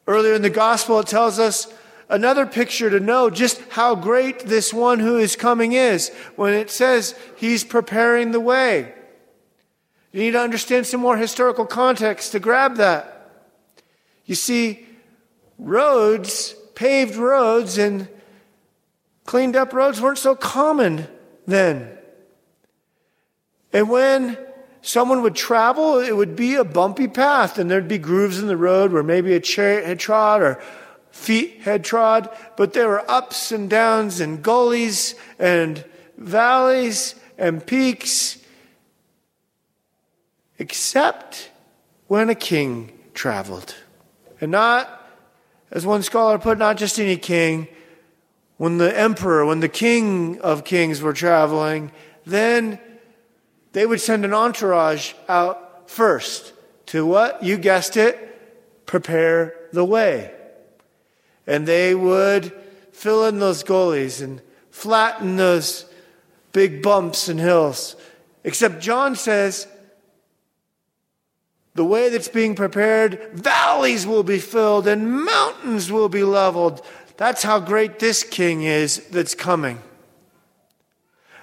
Earlier 0.06 0.34
in 0.34 0.42
the 0.42 0.50
gospel, 0.50 0.98
it 0.98 1.06
tells 1.06 1.38
us 1.38 1.72
another 2.08 2.44
picture 2.44 2.90
to 2.90 2.98
know 2.98 3.30
just 3.30 3.60
how 3.70 3.94
great 3.94 4.40
this 4.40 4.74
one 4.74 4.98
who 4.98 5.16
is 5.16 5.36
coming 5.36 5.72
is 5.72 6.10
when 6.34 6.54
it 6.54 6.70
says 6.70 7.14
he's 7.36 7.62
preparing 7.62 8.32
the 8.32 8.40
way. 8.40 8.92
You 10.12 10.22
need 10.22 10.32
to 10.32 10.40
understand 10.40 10.86
some 10.86 11.00
more 11.00 11.16
historical 11.16 11.66
context 11.66 12.32
to 12.32 12.40
grab 12.40 12.76
that. 12.76 13.30
You 14.26 14.34
see, 14.34 14.84
roads, 15.58 16.54
paved 16.74 17.14
roads, 17.14 17.78
and 17.78 18.08
cleaned 19.24 19.54
up 19.54 19.72
roads 19.72 20.00
weren't 20.00 20.18
so 20.18 20.34
common 20.34 21.06
then. 21.46 21.96
And 23.72 23.88
when 23.88 24.38
someone 24.82 25.22
would 25.22 25.34
travel, 25.34 25.98
it 25.98 26.16
would 26.16 26.36
be 26.36 26.54
a 26.54 26.64
bumpy 26.64 27.08
path, 27.08 27.58
and 27.58 27.70
there'd 27.70 27.88
be 27.88 27.98
grooves 27.98 28.38
in 28.38 28.48
the 28.48 28.56
road 28.56 28.92
where 28.92 29.02
maybe 29.02 29.34
a 29.34 29.40
chariot 29.40 29.84
had 29.84 29.98
trod 29.98 30.42
or 30.42 30.60
feet 31.10 31.60
had 31.62 31.84
trod, 31.84 32.28
but 32.56 32.72
there 32.72 32.88
were 32.88 33.08
ups 33.10 33.52
and 33.52 33.68
downs 33.68 34.20
and 34.20 34.42
gullies 34.42 35.14
and 35.38 35.84
valleys 36.16 37.14
and 37.36 37.64
peaks, 37.66 38.38
except 40.58 41.50
when 42.06 42.28
a 42.28 42.34
king 42.34 42.92
traveled. 43.14 43.74
And 44.40 44.50
not, 44.50 45.06
as 45.70 45.84
one 45.84 46.02
scholar 46.02 46.38
put, 46.38 46.58
not 46.58 46.76
just 46.76 46.98
any 46.98 47.16
king. 47.16 47.68
When 48.60 48.76
the 48.76 48.94
emperor, 48.94 49.46
when 49.46 49.60
the 49.60 49.70
king 49.70 50.38
of 50.42 50.64
kings 50.64 51.00
were 51.00 51.14
traveling, 51.14 51.92
then 52.26 52.78
they 53.72 53.86
would 53.86 54.02
send 54.02 54.26
an 54.26 54.34
entourage 54.34 55.14
out 55.30 55.88
first 55.88 56.52
to 56.88 57.06
what? 57.06 57.42
You 57.42 57.56
guessed 57.56 57.96
it, 57.96 58.84
prepare 58.84 59.54
the 59.72 59.86
way. 59.86 60.34
And 61.46 61.66
they 61.66 61.94
would 61.94 62.52
fill 62.92 63.24
in 63.24 63.38
those 63.38 63.62
gullies 63.62 64.20
and 64.20 64.42
flatten 64.70 65.36
those 65.36 65.86
big 66.52 66.82
bumps 66.82 67.28
and 67.28 67.40
hills. 67.40 67.96
Except 68.44 68.78
John 68.82 69.16
says, 69.16 69.66
the 71.74 71.84
way 71.84 72.10
that's 72.10 72.28
being 72.28 72.56
prepared, 72.56 73.30
valleys 73.32 74.06
will 74.06 74.24
be 74.24 74.38
filled 74.38 74.86
and 74.86 75.24
mountains 75.24 75.90
will 75.90 76.08
be 76.08 76.24
leveled. 76.24 76.84
That's 77.20 77.42
how 77.42 77.60
great 77.60 77.98
this 77.98 78.24
king 78.24 78.62
is 78.62 79.06
that's 79.08 79.34
coming. 79.34 79.82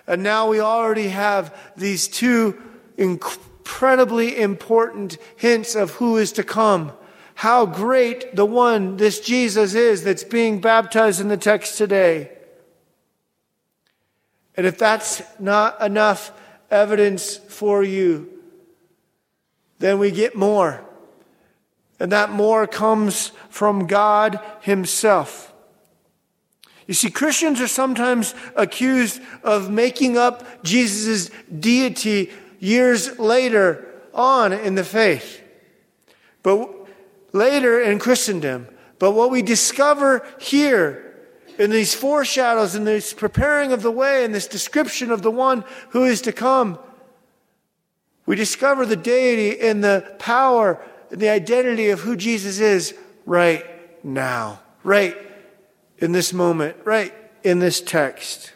And 0.08 0.24
now 0.24 0.50
we 0.50 0.60
already 0.60 1.10
have 1.10 1.56
these 1.78 2.08
two 2.08 2.60
incredibly 2.98 4.42
important 4.42 5.20
hints 5.36 5.76
of 5.76 5.92
who 5.92 6.18
is 6.18 6.32
to 6.32 6.44
come. 6.44 6.94
How 7.36 7.68
great 7.68 8.36
the 8.36 8.44
one, 8.44 8.98
this 8.98 9.20
Jesus 9.20 9.76
is, 9.76 10.04
that's 10.04 10.24
being 10.24 10.62
baptized 10.62 11.22
in 11.22 11.28
the 11.28 11.38
text 11.38 11.78
today. 11.78 12.32
And 14.56 14.66
if 14.66 14.80
that's 14.80 15.22
not 15.38 15.80
enough 15.80 16.32
evidence 16.72 17.38
for 17.38 17.84
you, 17.84 18.28
then 19.78 20.00
we 20.00 20.10
get 20.10 20.36
more. 20.36 20.84
And 22.00 22.12
that 22.12 22.32
more 22.32 22.66
comes 22.66 23.32
from 23.52 23.86
God 23.86 24.40
Himself. 24.62 25.47
You 26.88 26.94
see, 26.94 27.10
Christians 27.12 27.60
are 27.60 27.68
sometimes 27.68 28.34
accused 28.56 29.22
of 29.44 29.70
making 29.70 30.18
up 30.18 30.64
Jesus' 30.64 31.30
deity 31.60 32.32
years 32.60 33.20
later 33.20 33.86
on 34.14 34.54
in 34.54 34.76
the 34.76 34.86
faith. 34.86 35.42
But 36.44 36.74
later 37.34 37.82
in 37.82 38.00
Christendom. 38.00 38.68
But 39.00 39.12
what 39.12 39.32
we 39.32 39.42
discover 39.42 40.26
here 40.40 41.04
in 41.60 41.72
these 41.72 41.94
foreshadows, 41.94 42.74
in 42.74 42.86
this 42.86 43.14
preparing 43.14 43.74
of 43.74 43.82
the 43.82 43.92
way, 43.92 44.24
in 44.24 44.32
this 44.32 44.48
description 44.48 45.12
of 45.12 45.22
the 45.22 45.32
one 45.32 45.66
who 45.90 46.06
is 46.06 46.22
to 46.22 46.32
come, 46.32 46.80
we 48.26 48.36
discover 48.36 48.86
the 48.86 48.96
deity 48.96 49.60
and 49.60 49.84
the 49.84 50.16
power 50.20 50.82
and 51.12 51.20
the 51.20 51.30
identity 51.30 51.90
of 51.90 52.00
who 52.00 52.16
Jesus 52.16 52.60
is 52.60 52.94
right 53.26 53.66
now, 54.04 54.62
right 54.84 55.16
in 55.98 56.12
this 56.12 56.34
moment, 56.34 56.78
right 56.84 57.14
in 57.44 57.60
this 57.60 57.82
text. 57.82 58.54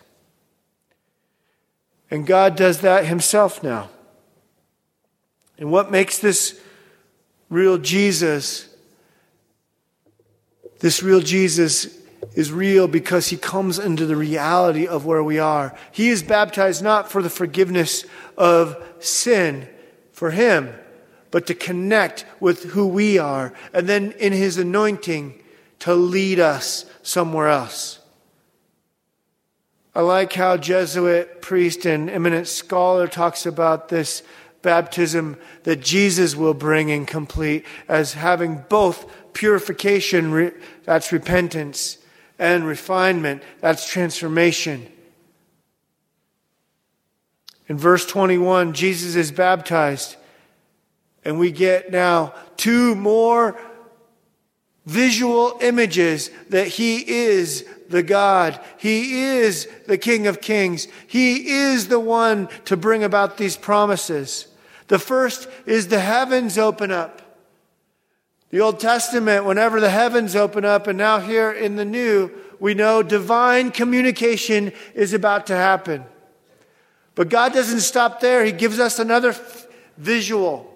And 2.09 2.27
God 2.27 2.55
does 2.55 2.81
that 2.81 3.05
himself 3.05 3.63
now. 3.63 3.89
And 5.57 5.71
what 5.71 5.91
makes 5.91 6.19
this 6.19 6.59
real 7.49 7.77
Jesus, 7.77 8.67
this 10.79 11.01
real 11.01 11.21
Jesus 11.21 11.97
is 12.33 12.51
real 12.51 12.87
because 12.87 13.27
he 13.27 13.37
comes 13.37 13.79
into 13.79 14.05
the 14.05 14.15
reality 14.15 14.87
of 14.87 15.05
where 15.05 15.23
we 15.23 15.39
are. 15.39 15.75
He 15.91 16.09
is 16.09 16.23
baptized 16.23 16.83
not 16.83 17.11
for 17.11 17.21
the 17.21 17.29
forgiveness 17.29 18.05
of 18.37 18.75
sin 18.99 19.67
for 20.11 20.31
him, 20.31 20.73
but 21.31 21.47
to 21.47 21.53
connect 21.53 22.25
with 22.39 22.63
who 22.71 22.87
we 22.87 23.17
are. 23.17 23.53
And 23.73 23.87
then 23.87 24.11
in 24.13 24.33
his 24.33 24.57
anointing, 24.57 25.40
to 25.81 25.95
lead 25.95 26.39
us 26.39 26.85
somewhere 27.01 27.49
else. 27.49 27.99
I 29.93 30.01
like 30.01 30.31
how 30.31 30.55
Jesuit 30.55 31.41
priest 31.41 31.85
and 31.85 32.09
eminent 32.09 32.47
scholar 32.47 33.07
talks 33.07 33.45
about 33.45 33.89
this 33.89 34.23
baptism 34.61 35.37
that 35.63 35.81
Jesus 35.81 36.35
will 36.35 36.53
bring 36.53 36.91
and 36.91 37.07
complete 37.07 37.65
as 37.89 38.13
having 38.13 38.63
both 38.69 39.11
purification, 39.33 40.53
that's 40.83 41.11
repentance, 41.11 41.97
and 42.37 42.65
refinement, 42.65 43.41
that's 43.59 43.89
transformation. 43.89 44.87
In 47.67 47.77
verse 47.77 48.05
21, 48.05 48.73
Jesus 48.73 49.15
is 49.15 49.31
baptized, 49.31 50.15
and 51.25 51.39
we 51.39 51.51
get 51.51 51.91
now 51.91 52.35
two 52.55 52.93
more 52.95 53.59
visual 54.85 55.57
images 55.61 56.29
that 56.49 56.67
He 56.67 57.07
is 57.07 57.65
the 57.89 58.03
God. 58.03 58.59
He 58.77 59.21
is 59.23 59.67
the 59.87 59.97
King 59.97 60.27
of 60.27 60.41
Kings. 60.41 60.87
He 61.07 61.49
is 61.49 61.87
the 61.87 61.99
one 61.99 62.47
to 62.65 62.77
bring 62.77 63.03
about 63.03 63.37
these 63.37 63.57
promises. 63.57 64.47
The 64.87 64.99
first 64.99 65.47
is 65.65 65.87
the 65.87 65.99
heavens 65.99 66.57
open 66.57 66.91
up. 66.91 67.21
The 68.49 68.59
Old 68.59 68.79
Testament, 68.79 69.45
whenever 69.45 69.79
the 69.79 69.89
heavens 69.89 70.35
open 70.35 70.65
up, 70.65 70.87
and 70.87 70.97
now 70.97 71.19
here 71.19 71.51
in 71.51 71.77
the 71.77 71.85
New, 71.85 72.31
we 72.59 72.73
know 72.73 73.01
divine 73.01 73.71
communication 73.71 74.73
is 74.93 75.13
about 75.13 75.47
to 75.47 75.55
happen. 75.55 76.03
But 77.15 77.29
God 77.29 77.53
doesn't 77.53 77.79
stop 77.79 78.19
there. 78.19 78.43
He 78.43 78.51
gives 78.51 78.79
us 78.79 78.99
another 78.99 79.29
f- 79.29 79.67
visual. 79.97 80.67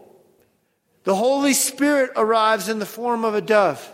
The 1.03 1.15
Holy 1.15 1.53
Spirit 1.53 2.11
arrives 2.15 2.69
in 2.69 2.79
the 2.79 2.85
form 2.85 3.25
of 3.25 3.35
a 3.35 3.41
dove. 3.41 3.91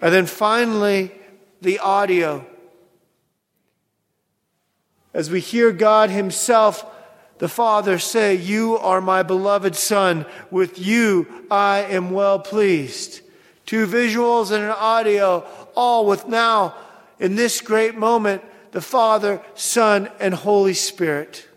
And 0.00 0.12
then 0.12 0.26
finally, 0.26 1.12
the 1.60 1.78
audio. 1.78 2.44
As 5.14 5.30
we 5.30 5.40
hear 5.40 5.72
God 5.72 6.10
Himself, 6.10 6.84
the 7.38 7.48
Father, 7.48 7.98
say, 7.98 8.34
You 8.34 8.76
are 8.78 9.00
my 9.00 9.22
beloved 9.22 9.74
Son. 9.74 10.26
With 10.50 10.78
you 10.78 11.26
I 11.50 11.80
am 11.80 12.10
well 12.10 12.38
pleased. 12.38 13.20
Two 13.64 13.86
visuals 13.86 14.50
and 14.50 14.62
an 14.62 14.70
audio, 14.70 15.46
all 15.74 16.06
with 16.06 16.28
now, 16.28 16.74
in 17.18 17.34
this 17.34 17.60
great 17.60 17.96
moment, 17.96 18.42
the 18.72 18.80
Father, 18.80 19.42
Son, 19.54 20.10
and 20.20 20.34
Holy 20.34 20.74
Spirit. 20.74 21.48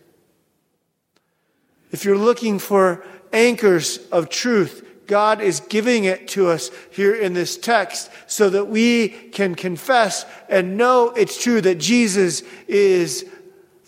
If 1.92 2.06
you're 2.06 2.18
looking 2.18 2.60
for 2.60 3.04
anchors 3.34 4.00
of 4.12 4.30
truth, 4.30 4.86
God 5.10 5.42
is 5.42 5.60
giving 5.60 6.06
it 6.06 6.28
to 6.30 6.50
us 6.50 6.70
here 6.92 7.16
in 7.16 7.34
this 7.34 7.58
text 7.58 8.12
so 8.28 8.50
that 8.52 8.66
we 8.66 9.10
can 9.10 9.56
confess 9.56 10.24
and 10.48 10.78
know 10.78 11.10
it's 11.10 11.42
true 11.42 11.60
that 11.62 11.80
Jesus 11.80 12.44
is 12.68 13.26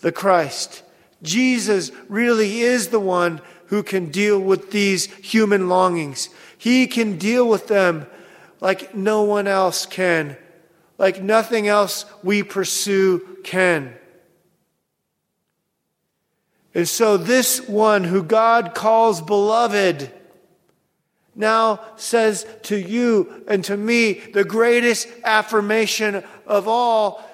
the 0.00 0.10
Christ. 0.10 0.82
Jesus 1.22 1.92
really 2.08 2.60
is 2.60 2.88
the 2.88 3.00
one 3.00 3.40
who 3.66 3.84
can 3.84 4.10
deal 4.10 4.38
with 4.40 4.72
these 4.72 5.06
human 5.24 5.68
longings. 5.68 6.28
He 6.58 6.88
can 6.88 7.18
deal 7.18 7.48
with 7.48 7.68
them 7.68 8.06
like 8.60 8.92
no 8.94 9.22
one 9.22 9.46
else 9.46 9.86
can, 9.86 10.36
like 10.98 11.22
nothing 11.22 11.68
else 11.68 12.04
we 12.24 12.42
pursue 12.42 13.38
can. 13.44 13.94
And 16.74 16.88
so, 16.88 17.16
this 17.16 17.68
one 17.68 18.02
who 18.02 18.24
God 18.24 18.74
calls 18.74 19.20
beloved 19.20 20.10
now 21.34 21.80
says 21.96 22.46
to 22.64 22.76
you 22.76 23.42
and 23.48 23.64
to 23.64 23.76
me 23.76 24.14
the 24.32 24.44
greatest 24.44 25.08
affirmation 25.24 26.22
of 26.46 26.68
all 26.68 27.28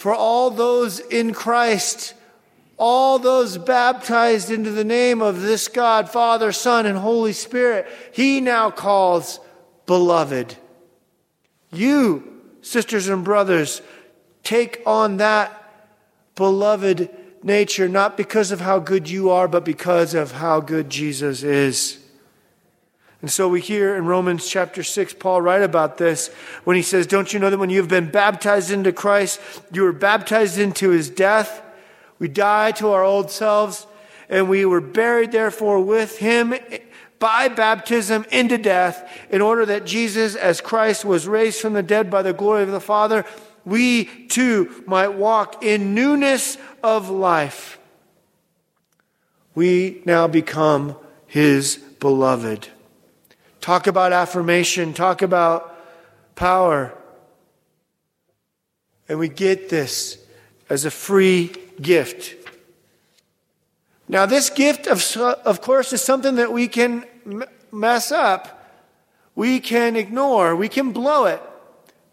for 0.00 0.14
all 0.14 0.48
those 0.48 0.98
in 0.98 1.34
Christ, 1.34 2.14
all 2.78 3.18
those 3.18 3.58
baptized 3.58 4.50
into 4.50 4.70
the 4.70 4.82
name 4.82 5.20
of 5.20 5.42
this 5.42 5.68
God, 5.68 6.08
Father, 6.08 6.52
Son, 6.52 6.86
and 6.86 6.96
Holy 6.96 7.34
Spirit, 7.34 7.86
He 8.10 8.40
now 8.40 8.70
calls 8.70 9.40
beloved. 9.84 10.56
You, 11.70 12.40
sisters 12.62 13.08
and 13.08 13.22
brothers, 13.22 13.82
take 14.42 14.82
on 14.86 15.18
that 15.18 15.70
beloved 16.34 17.10
nature, 17.42 17.86
not 17.86 18.16
because 18.16 18.52
of 18.52 18.60
how 18.62 18.78
good 18.78 19.10
you 19.10 19.28
are, 19.28 19.48
but 19.48 19.66
because 19.66 20.14
of 20.14 20.32
how 20.32 20.60
good 20.60 20.88
Jesus 20.88 21.42
is. 21.42 21.98
And 23.22 23.30
so 23.30 23.48
we 23.48 23.60
hear 23.60 23.96
in 23.96 24.06
Romans 24.06 24.48
chapter 24.48 24.82
6, 24.82 25.14
Paul 25.14 25.42
write 25.42 25.62
about 25.62 25.98
this 25.98 26.28
when 26.64 26.76
he 26.76 26.82
says, 26.82 27.06
Don't 27.06 27.32
you 27.32 27.38
know 27.38 27.50
that 27.50 27.58
when 27.58 27.68
you've 27.68 27.88
been 27.88 28.10
baptized 28.10 28.70
into 28.70 28.92
Christ, 28.92 29.40
you 29.70 29.82
were 29.82 29.92
baptized 29.92 30.58
into 30.58 30.90
his 30.90 31.10
death? 31.10 31.62
We 32.18 32.28
die 32.28 32.72
to 32.72 32.88
our 32.90 33.04
old 33.04 33.30
selves, 33.30 33.86
and 34.28 34.48
we 34.48 34.64
were 34.64 34.80
buried, 34.80 35.32
therefore, 35.32 35.80
with 35.80 36.18
him 36.18 36.54
by 37.18 37.48
baptism 37.48 38.24
into 38.32 38.56
death, 38.56 39.06
in 39.28 39.42
order 39.42 39.66
that 39.66 39.84
Jesus, 39.84 40.34
as 40.34 40.62
Christ 40.62 41.04
was 41.04 41.28
raised 41.28 41.60
from 41.60 41.74
the 41.74 41.82
dead 41.82 42.10
by 42.10 42.22
the 42.22 42.32
glory 42.32 42.62
of 42.62 42.70
the 42.70 42.80
Father, 42.80 43.26
we 43.66 44.06
too 44.28 44.82
might 44.86 45.08
walk 45.08 45.62
in 45.62 45.94
newness 45.94 46.56
of 46.82 47.10
life. 47.10 47.78
We 49.54 50.00
now 50.06 50.26
become 50.26 50.96
his 51.26 51.76
beloved. 51.76 52.68
Talk 53.60 53.86
about 53.86 54.12
affirmation, 54.12 54.94
talk 54.94 55.22
about 55.22 55.76
power. 56.34 56.96
And 59.08 59.18
we 59.18 59.28
get 59.28 59.68
this 59.68 60.18
as 60.68 60.84
a 60.84 60.90
free 60.90 61.52
gift. 61.80 62.36
Now, 64.08 64.26
this 64.26 64.50
gift, 64.50 64.86
of, 64.86 65.04
of 65.16 65.60
course, 65.60 65.92
is 65.92 66.02
something 66.02 66.36
that 66.36 66.52
we 66.52 66.68
can 66.68 67.04
mess 67.70 68.10
up. 68.10 68.56
We 69.34 69.60
can 69.60 69.96
ignore. 69.96 70.56
We 70.56 70.68
can 70.68 70.92
blow 70.92 71.26
it. 71.26 71.42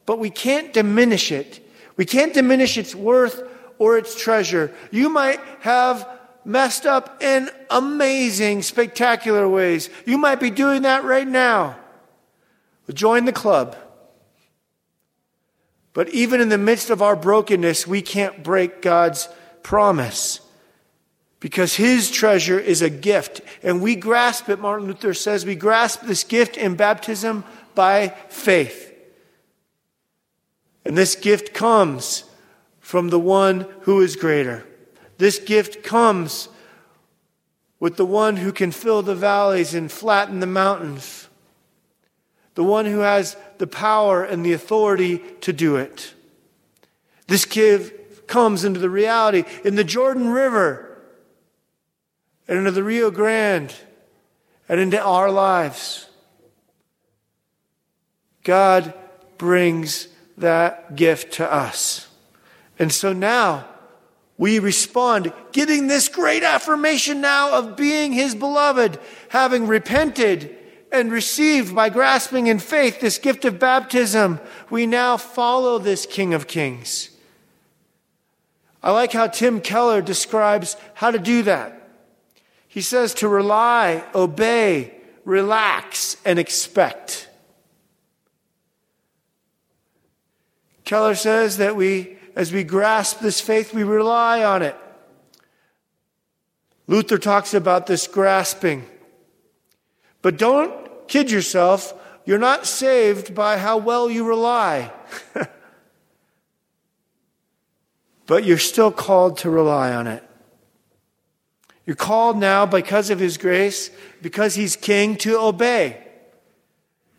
But 0.05 0.19
we 0.19 0.29
can't 0.29 0.73
diminish 0.73 1.31
it. 1.31 1.65
We 1.95 2.05
can't 2.05 2.33
diminish 2.33 2.77
its 2.77 2.93
worth 2.93 3.41
or 3.79 3.97
its 3.97 4.15
treasure. 4.15 4.73
You 4.91 5.09
might 5.09 5.39
have 5.61 6.07
messed 6.47 6.85
up 6.85 7.21
in 7.21 7.49
amazing, 7.69 8.61
spectacular 8.61 9.47
ways. 9.47 9.89
You 10.05 10.17
might 10.17 10.39
be 10.39 10.49
doing 10.49 10.83
that 10.83 11.03
right 11.03 11.27
now. 11.27 11.75
Join 12.93 13.25
the 13.25 13.33
club. 13.33 13.75
But 15.93 16.09
even 16.09 16.39
in 16.39 16.47
the 16.47 16.57
midst 16.57 16.89
of 16.89 17.01
our 17.01 17.17
brokenness, 17.17 17.85
we 17.85 18.01
can't 18.01 18.43
break 18.43 18.81
God's 18.81 19.27
promise 19.61 20.39
because 21.41 21.75
his 21.75 22.09
treasure 22.09 22.59
is 22.59 22.81
a 22.81 22.89
gift. 22.89 23.41
And 23.61 23.81
we 23.81 23.95
grasp 23.95 24.47
it, 24.47 24.59
Martin 24.59 24.87
Luther 24.87 25.13
says, 25.13 25.45
we 25.45 25.55
grasp 25.55 26.03
this 26.03 26.23
gift 26.23 26.55
in 26.55 26.75
baptism 26.75 27.43
by 27.75 28.09
faith. 28.29 28.93
And 30.85 30.97
this 30.97 31.15
gift 31.15 31.53
comes 31.53 32.23
from 32.79 33.09
the 33.09 33.19
one 33.19 33.67
who 33.81 33.99
is 33.99 34.15
greater. 34.15 34.65
This 35.17 35.39
gift 35.39 35.83
comes 35.83 36.49
with 37.79 37.97
the 37.97 38.05
one 38.05 38.37
who 38.37 38.51
can 38.51 38.71
fill 38.71 39.01
the 39.01 39.15
valleys 39.15 39.73
and 39.73 39.91
flatten 39.91 40.39
the 40.39 40.47
mountains, 40.47 41.27
the 42.55 42.63
one 42.63 42.85
who 42.85 42.99
has 42.99 43.37
the 43.57 43.67
power 43.67 44.23
and 44.23 44.45
the 44.45 44.53
authority 44.53 45.19
to 45.41 45.53
do 45.53 45.75
it. 45.75 46.13
This 47.27 47.45
gift 47.45 48.27
comes 48.27 48.63
into 48.63 48.79
the 48.79 48.89
reality 48.89 49.43
in 49.63 49.75
the 49.75 49.83
Jordan 49.83 50.29
River 50.29 50.97
and 52.47 52.57
into 52.57 52.71
the 52.71 52.83
Rio 52.83 53.11
Grande 53.11 53.73
and 54.69 54.79
into 54.79 55.01
our 55.01 55.31
lives. 55.31 56.09
God 58.43 58.93
brings 59.37 60.07
that 60.37 60.95
gift 60.95 61.33
to 61.33 61.51
us. 61.51 62.07
And 62.79 62.91
so 62.91 63.11
now, 63.11 63.67
we 64.37 64.59
respond, 64.59 65.33
getting 65.51 65.87
this 65.87 66.07
great 66.07 66.43
affirmation 66.43 67.21
now 67.21 67.57
of 67.57 67.75
being 67.75 68.11
his 68.11 68.35
beloved, 68.35 68.99
having 69.29 69.67
repented 69.67 70.55
and 70.91 71.11
received 71.11 71.75
by 71.75 71.89
grasping 71.89 72.47
in 72.47 72.59
faith 72.59 72.99
this 72.99 73.17
gift 73.17 73.45
of 73.45 73.59
baptism. 73.59 74.39
We 74.69 74.85
now 74.85 75.17
follow 75.17 75.79
this 75.79 76.05
King 76.05 76.33
of 76.33 76.47
Kings. 76.47 77.09
I 78.83 78.91
like 78.91 79.11
how 79.11 79.27
Tim 79.27 79.59
Keller 79.59 80.01
describes 80.01 80.77
how 80.93 81.11
to 81.11 81.19
do 81.19 81.43
that. 81.43 81.89
He 82.67 82.81
says 82.81 83.15
to 83.15 83.27
rely, 83.27 84.03
obey, 84.13 84.93
relax, 85.25 86.15
and 86.23 86.37
expect. 86.37 87.27
Keller 90.85 91.15
says 91.15 91.57
that 91.57 91.75
we 91.75 92.16
as 92.37 92.53
we 92.53 92.63
grasp 92.63 93.19
this 93.19 93.41
faith, 93.41 93.73
we 93.73 93.83
rely 93.83 94.43
on 94.43 94.61
it. 94.61 94.75
Luther 96.85 97.17
talks 97.17 97.55
about 97.55 97.87
this 97.87 98.05
grasping. 98.05 98.85
But 100.21 100.37
don't 100.37 101.07
kid 101.07 101.31
yourself. 101.31 101.95
You're 102.25 102.37
not 102.37 102.67
saved 102.67 103.33
by 103.33 103.57
how 103.57 103.77
well 103.77 104.07
you 104.07 104.23
rely. 104.23 104.93
but 108.27 108.43
you're 108.43 108.59
still 108.59 108.91
called 108.91 109.39
to 109.39 109.49
rely 109.49 109.95
on 109.95 110.05
it. 110.05 110.23
You're 111.87 111.95
called 111.95 112.37
now 112.37 112.67
because 112.67 113.09
of 113.09 113.17
His 113.17 113.39
grace, 113.39 113.89
because 114.21 114.53
He's 114.53 114.75
King, 114.75 115.15
to 115.17 115.39
obey. 115.39 116.05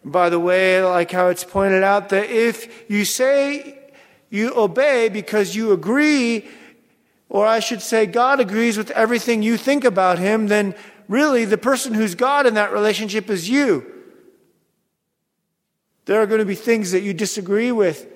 By 0.05 0.29
the 0.29 0.39
way, 0.39 0.81
like 0.81 1.11
how 1.11 1.27
it's 1.27 1.43
pointed 1.43 1.83
out, 1.83 2.11
that 2.11 2.31
if 2.31 2.89
you 2.89 3.05
say 3.05 3.78
you 4.31 4.53
obey 4.55 5.09
because 5.09 5.57
you 5.57 5.73
agree, 5.73 6.47
or 7.29 7.47
I 7.47 7.61
should 7.61 7.83
say, 7.83 8.07
God 8.07 8.41
agrees 8.41 8.77
with 8.77 8.91
everything 8.91 9.43
you 9.43 9.57
think 9.57 9.85
about 9.85 10.19
Him, 10.19 10.49
then 10.49 10.75
really 11.09 11.45
the 11.45 11.59
person 11.59 11.95
who's 11.95 12.15
God 12.15 12.47
in 12.47 12.55
that 12.55 12.73
relationship 12.73 13.31
is 13.31 13.49
you. 13.49 13.95
There 16.05 16.21
are 16.21 16.27
going 16.27 16.41
to 16.41 16.47
be 16.47 16.55
things 16.55 16.93
that 16.93 17.03
you 17.03 17.13
disagree 17.13 17.73
with 17.73 18.07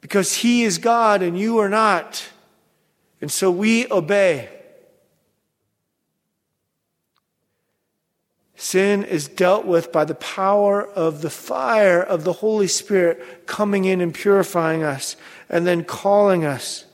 because 0.00 0.36
He 0.36 0.64
is 0.64 0.78
God 0.78 1.22
and 1.22 1.38
you 1.38 1.58
are 1.58 1.68
not. 1.68 2.28
And 3.20 3.30
so 3.30 3.50
we 3.50 3.90
obey. 3.90 4.48
Sin 8.60 9.04
is 9.04 9.28
dealt 9.28 9.66
with 9.66 9.92
by 9.92 10.04
the 10.04 10.16
power 10.16 10.84
of 10.84 11.22
the 11.22 11.30
fire 11.30 12.02
of 12.02 12.24
the 12.24 12.32
Holy 12.32 12.66
Spirit 12.66 13.46
coming 13.46 13.84
in 13.84 14.00
and 14.00 14.12
purifying 14.12 14.82
us 14.82 15.14
and 15.48 15.64
then 15.64 15.84
calling 15.84 16.44
us. 16.44 16.84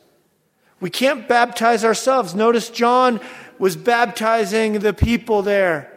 We 0.79 0.91
can't 0.91 1.27
baptize 1.27 1.83
ourselves. 1.83 2.35
Notice 2.35 2.69
John 2.69 3.19
was 3.59 3.77
baptizing 3.77 4.81
the 4.81 4.93
people 4.93 5.41
there. 5.41 5.91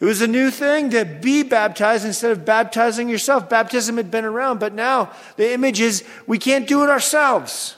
It 0.00 0.06
was 0.06 0.22
a 0.22 0.26
new 0.26 0.50
thing 0.50 0.88
to 0.90 1.04
be 1.04 1.42
baptized 1.42 2.06
instead 2.06 2.30
of 2.30 2.46
baptizing 2.46 3.10
yourself. 3.10 3.50
Baptism 3.50 3.98
had 3.98 4.10
been 4.10 4.24
around, 4.24 4.60
but 4.60 4.72
now 4.72 5.12
the 5.36 5.52
image 5.52 5.78
is 5.78 6.04
we 6.26 6.38
can't 6.38 6.66
do 6.66 6.82
it 6.82 6.88
ourselves. 6.88 7.76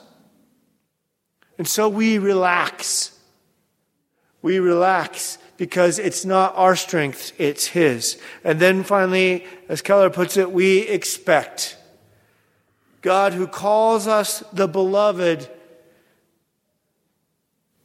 And 1.58 1.66
so 1.66 1.88
we 1.88 2.18
relax. 2.18 3.18
We 4.40 4.60
relax 4.60 5.38
because 5.56 5.98
it's 5.98 6.24
not 6.24 6.54
our 6.56 6.76
strength, 6.76 7.32
it's 7.38 7.66
His. 7.66 8.20
And 8.42 8.60
then 8.60 8.82
finally, 8.82 9.46
as 9.68 9.82
Keller 9.82 10.10
puts 10.10 10.36
it, 10.36 10.50
we 10.50 10.80
expect. 10.80 11.76
God 13.02 13.34
who 13.34 13.46
calls 13.46 14.06
us 14.06 14.42
the 14.52 14.66
beloved, 14.66 15.48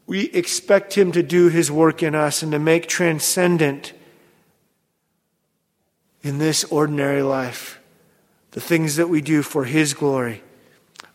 we 0.07 0.21
expect 0.31 0.97
Him 0.97 1.11
to 1.11 1.21
do 1.21 1.49
His 1.49 1.71
work 1.71 2.01
in 2.01 2.15
us 2.15 2.41
and 2.41 2.51
to 2.53 2.59
make 2.59 2.87
transcendent 2.87 3.93
in 6.21 6.37
this 6.37 6.63
ordinary 6.65 7.21
life 7.21 7.79
the 8.51 8.61
things 8.61 8.95
that 8.95 9.07
we 9.09 9.21
do 9.21 9.43
for 9.43 9.65
His 9.65 9.93
glory. 9.93 10.41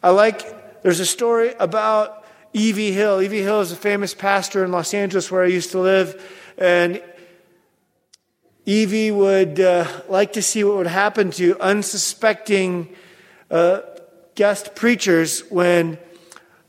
I 0.02 0.10
like, 0.10 0.82
there's 0.82 1.00
a 1.00 1.06
story 1.06 1.54
about 1.58 2.24
E.V. 2.52 2.92
Hill. 2.92 3.20
E.V. 3.20 3.38
Hill 3.38 3.60
is 3.60 3.72
a 3.72 3.76
famous 3.76 4.14
pastor 4.14 4.64
in 4.64 4.70
Los 4.70 4.94
Angeles 4.94 5.30
where 5.30 5.42
I 5.42 5.48
used 5.48 5.72
to 5.72 5.80
live. 5.80 6.22
And 6.58 7.02
E.V. 8.66 9.10
would 9.10 9.60
uh, 9.60 9.86
like 10.08 10.32
to 10.34 10.42
see 10.42 10.64
what 10.64 10.76
would 10.76 10.86
happen 10.86 11.30
to 11.32 11.58
unsuspecting 11.60 12.94
uh, 13.50 13.80
guest 14.34 14.74
preachers 14.74 15.40
when 15.50 15.98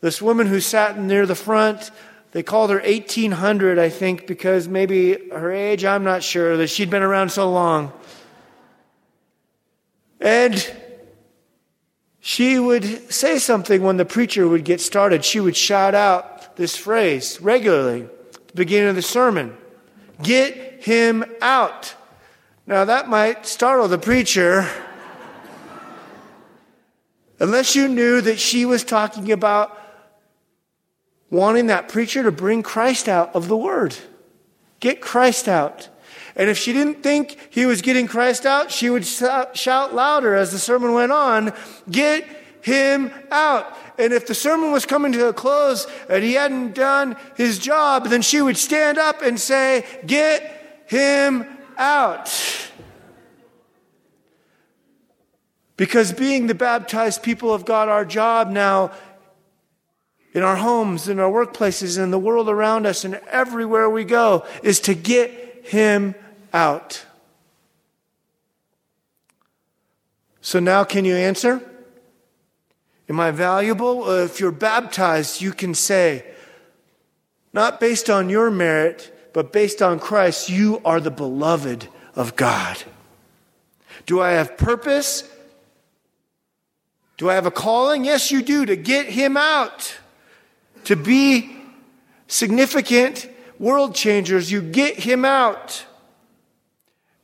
this 0.02 0.22
woman 0.22 0.48
who 0.48 0.60
sat 0.60 1.00
near 1.00 1.26
the 1.26 1.36
front, 1.36 1.90
they 2.32 2.44
called 2.44 2.70
her 2.70 2.80
1800, 2.80 3.80
I 3.80 3.90
think, 3.90 4.28
because 4.28 4.68
maybe 4.68 5.30
her 5.30 5.52
age, 5.52 5.86
I'm 5.86 6.04
not 6.04 6.22
sure, 6.22 6.58
that 6.58 6.68
she'd 6.68 6.90
been 6.90 7.02
around 7.02 7.30
so 7.30 7.50
long. 7.50 7.94
And 10.20 10.70
she 12.20 12.60
would 12.60 13.12
say 13.12 13.40
something 13.40 13.84
when 13.84 13.98
the 13.98 14.06
preacher 14.06 14.48
would 14.48 14.66
get 14.66 14.82
started. 14.82 15.24
She 15.24 15.40
would 15.40 15.56
shout 15.56 15.96
out 15.96 16.56
this 16.56 16.76
phrase 16.76 17.40
regularly 17.40 18.04
at 18.04 18.48
the 18.48 18.54
beginning 18.54 18.90
of 18.90 18.96
the 18.96 19.02
sermon. 19.02 19.56
Get 20.22 20.84
him 20.84 21.26
out. 21.42 21.96
Now, 22.68 22.86
that 22.86 23.10
might 23.10 23.46
startle 23.46 23.88
the 23.88 23.98
preacher. 23.98 24.68
Unless 27.40 27.76
you 27.76 27.88
knew 27.88 28.22
that 28.22 28.40
she 28.40 28.66
was 28.66 28.84
talking 28.84 29.32
about 29.32 29.78
wanting 31.30 31.68
that 31.68 31.90
preacher 31.90 32.24
to 32.24 32.32
bring 32.32 32.64
Christ 32.64 33.10
out 33.10 33.36
of 33.36 33.48
the 33.48 33.58
Word. 33.58 33.96
Get 34.80 35.02
Christ 35.02 35.48
out. 35.48 35.90
And 36.36 36.50
if 36.50 36.58
she 36.58 36.74
didn't 36.74 37.02
think 37.02 37.38
he 37.50 37.66
was 37.66 37.82
getting 37.82 38.08
Christ 38.08 38.46
out, 38.46 38.72
she 38.72 38.90
would 38.90 39.06
shout 39.06 39.96
louder 39.96 40.36
as 40.36 40.52
the 40.52 40.60
sermon 40.60 40.94
went 40.94 41.12
on, 41.12 41.54
Get 41.90 42.26
him 42.66 43.12
out. 43.32 43.78
And 44.00 44.12
if 44.12 44.26
the 44.26 44.34
sermon 44.34 44.72
was 44.72 44.88
coming 44.88 45.12
to 45.12 45.28
a 45.28 45.34
close 45.34 45.86
and 46.10 46.24
he 46.24 46.34
hadn't 46.34 46.74
done 46.74 47.16
his 47.36 47.60
job, 47.60 48.08
then 48.08 48.24
she 48.24 48.42
would 48.42 48.58
stand 48.58 48.98
up 48.98 49.22
and 49.22 49.40
say, 49.40 49.86
Get 50.08 50.84
him 50.88 51.46
out. 51.78 52.72
Because 55.78 56.12
being 56.12 56.48
the 56.48 56.56
baptized 56.56 57.22
people 57.22 57.54
of 57.54 57.66
God, 57.66 57.88
our 57.88 58.04
job 58.04 58.50
now 58.50 58.92
in 60.34 60.42
our 60.42 60.56
homes, 60.56 61.08
in 61.08 61.20
our 61.20 61.30
workplaces, 61.30 62.02
in 62.02 62.10
the 62.10 62.18
world 62.18 62.50
around 62.50 62.88
us, 62.88 63.06
and 63.06 63.22
everywhere 63.30 63.92
we 63.92 64.04
go 64.04 64.44
is 64.64 64.80
to 64.80 64.96
get 64.96 65.30
him 65.68 66.16
out. 66.52 67.06
So 70.42 70.60
now, 70.60 70.84
can 70.84 71.06
you 71.06 71.16
answer? 71.16 71.62
Am 73.08 73.20
I 73.20 73.32
valuable? 73.32 74.04
Uh, 74.04 74.24
if 74.24 74.40
you're 74.40 74.52
baptized, 74.52 75.42
you 75.42 75.52
can 75.52 75.74
say, 75.76 76.26
not 77.54 77.80
based 77.80 78.10
on 78.10 78.30
your 78.30 78.50
merit, 78.50 79.12
but 79.34 79.54
based 79.54 79.82
on 79.82 80.00
Christ, 80.00 80.50
you 80.50 80.82
are 80.84 81.00
the 81.00 81.12
beloved 81.12 81.88
of 82.16 82.36
God. 82.36 82.84
Do 84.06 84.22
I 84.22 84.32
have 84.32 84.58
purpose? 84.58 85.30
Do 87.18 87.30
I 87.30 87.36
have 87.36 87.46
a 87.46 87.52
calling? 87.52 88.06
Yes, 88.06 88.32
you 88.32 88.42
do, 88.42 88.66
to 88.66 88.76
get 88.76 89.08
him 89.08 89.38
out, 89.38 89.98
to 90.86 90.96
be 90.96 91.56
significant 92.28 93.30
world 93.60 93.96
changers. 93.96 94.52
You 94.52 94.62
get 94.62 94.98
him 95.00 95.24
out. 95.24 95.86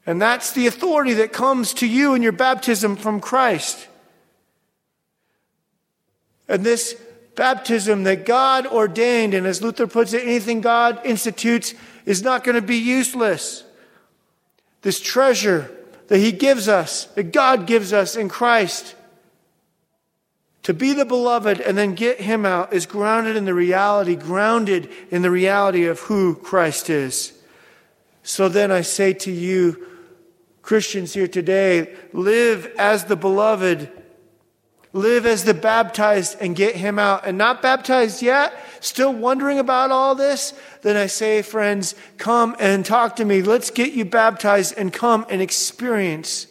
And 0.06 0.22
that's 0.22 0.52
the 0.52 0.68
authority 0.68 1.14
that 1.14 1.34
comes 1.34 1.74
to 1.76 1.88
you 1.88 2.14
in 2.14 2.22
your 2.22 2.32
baptism 2.32 2.96
from 2.96 3.20
Christ. 3.20 3.88
And 6.52 6.66
this 6.66 7.02
baptism 7.36 8.04
that 8.04 8.26
God 8.26 8.68
ordained, 8.68 9.34
and 9.34 9.48
as 9.48 9.62
Luther 9.62 9.88
puts 9.88 10.12
it, 10.12 10.28
anything 10.28 10.60
God 10.60 11.00
institutes 11.06 11.74
is 12.06 12.22
not 12.22 12.44
going 12.44 12.56
to 12.56 12.62
be 12.62 12.76
useless. 12.76 13.64
This 14.82 15.00
treasure 15.00 15.72
that 16.08 16.18
He 16.18 16.34
gives 16.34 16.68
us, 16.68 17.06
that 17.06 17.32
God 17.32 17.66
gives 17.66 17.94
us 17.94 18.18
in 18.18 18.28
Christ, 18.28 18.96
to 20.64 20.74
be 20.74 20.92
the 20.92 21.06
beloved 21.06 21.62
and 21.62 21.78
then 21.78 21.96
get 21.96 22.20
Him 22.20 22.46
out 22.46 22.74
is 22.74 22.86
grounded 22.86 23.38
in 23.38 23.46
the 23.46 23.54
reality, 23.54 24.18
grounded 24.18 24.90
in 25.10 25.22
the 25.22 25.32
reality 25.32 25.86
of 25.86 26.02
who 26.02 26.36
Christ 26.36 26.90
is. 26.90 27.32
So 28.24 28.50
then 28.50 28.72
I 28.72 28.82
say 28.82 29.14
to 29.14 29.32
you, 29.32 29.88
Christians 30.62 31.14
here 31.14 31.30
today, 31.30 31.96
live 32.12 32.66
as 32.78 33.06
the 33.06 33.16
beloved 33.16 33.90
live 34.94 35.26
as 35.26 35.46
the 35.46 35.54
baptized 35.54 36.38
and 36.42 36.56
get 36.56 36.76
him 36.76 37.00
out 37.00 37.26
and 37.26 37.38
not 37.38 37.62
baptized 37.62 38.22
yet, 38.22 38.54
still 38.82 39.14
wondering 39.14 39.60
about 39.60 39.92
all 39.92 40.16
this, 40.16 40.54
then 40.82 40.98
I 40.98 41.08
say, 41.08 41.42
friends, 41.42 41.96
come 42.18 42.56
and 42.60 42.86
talk 42.86 43.16
to 43.18 43.26
me. 43.26 43.42
Let's 43.42 43.70
get 43.70 43.94
you 43.94 44.04
baptized 44.04 44.74
and 44.78 44.92
come 44.92 45.26
and 45.30 45.42
experience 45.42 46.48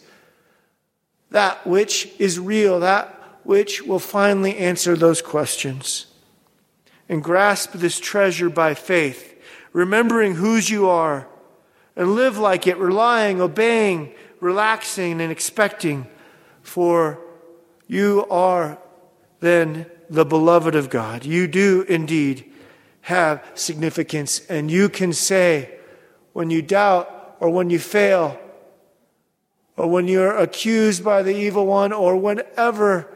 that 1.31 1.67
which 1.67 2.09
is 2.19 2.39
real, 2.39 2.81
that 2.81 3.09
which 3.45 3.83
will 3.83 3.99
finally 3.99 4.57
answer 4.57 4.97
those 4.97 5.23
questions. 5.23 6.07
And 7.09 7.23
grasp 7.23 7.73
this 7.73 8.01
treasure 8.01 8.49
by 8.49 8.75
faith, 8.75 9.41
remembering 9.73 10.37
whose 10.37 10.71
you 10.71 10.89
are, 10.89 11.29
and 11.97 12.15
live 12.15 12.39
like 12.39 12.67
it, 12.67 12.79
relying, 12.79 13.41
obeying, 13.41 14.13
relaxing, 14.41 15.21
and 15.21 15.31
expecting 15.31 16.07
for 16.63 17.19
you 17.91 18.25
are 18.31 18.79
then 19.41 19.85
the 20.09 20.25
beloved 20.25 20.77
of 20.77 20.91
God. 20.91 21.25
You 21.25 21.49
do 21.49 21.85
indeed 21.89 22.49
have 23.01 23.45
significance, 23.55 24.47
and 24.47 24.71
you 24.71 24.89
can 24.89 25.13
say, 25.13 25.77
when 26.33 26.51
you 26.51 26.63
doubt 26.63 27.37
or 27.41 27.51
when 27.51 27.69
you 27.69 27.81
fail, 27.81 28.39
or 29.77 29.91
when 29.91 30.07
you're 30.07 30.37
accused 30.37 31.03
by 31.03 31.25
the 31.25 31.35
evil 31.35 31.67
one, 31.67 31.93
or 31.93 32.17
whenever 32.17 33.13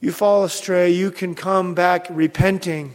you 0.00 0.12
fall 0.12 0.44
astray, 0.44 0.90
you 0.90 1.10
can 1.10 1.34
come 1.34 1.72
back 1.72 2.06
repenting 2.10 2.92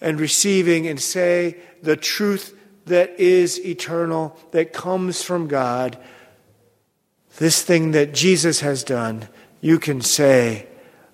and 0.00 0.20
receiving 0.20 0.86
and 0.86 1.00
say 1.00 1.56
the 1.82 1.96
truth 1.96 2.56
that 2.84 3.18
is 3.18 3.58
eternal, 3.66 4.38
that 4.52 4.72
comes 4.72 5.24
from 5.24 5.48
God. 5.48 5.98
This 7.38 7.62
thing 7.62 7.90
that 7.90 8.14
Jesus 8.14 8.60
has 8.60 8.84
done 8.84 9.28
you 9.64 9.78
can 9.78 10.02
say, 10.02 10.66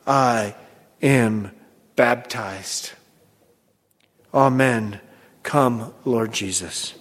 I 0.08 0.56
am 1.00 1.52
baptized. 1.94 2.90
Amen. 4.34 4.98
Come, 5.44 5.94
Lord 6.04 6.32
Jesus. 6.32 6.94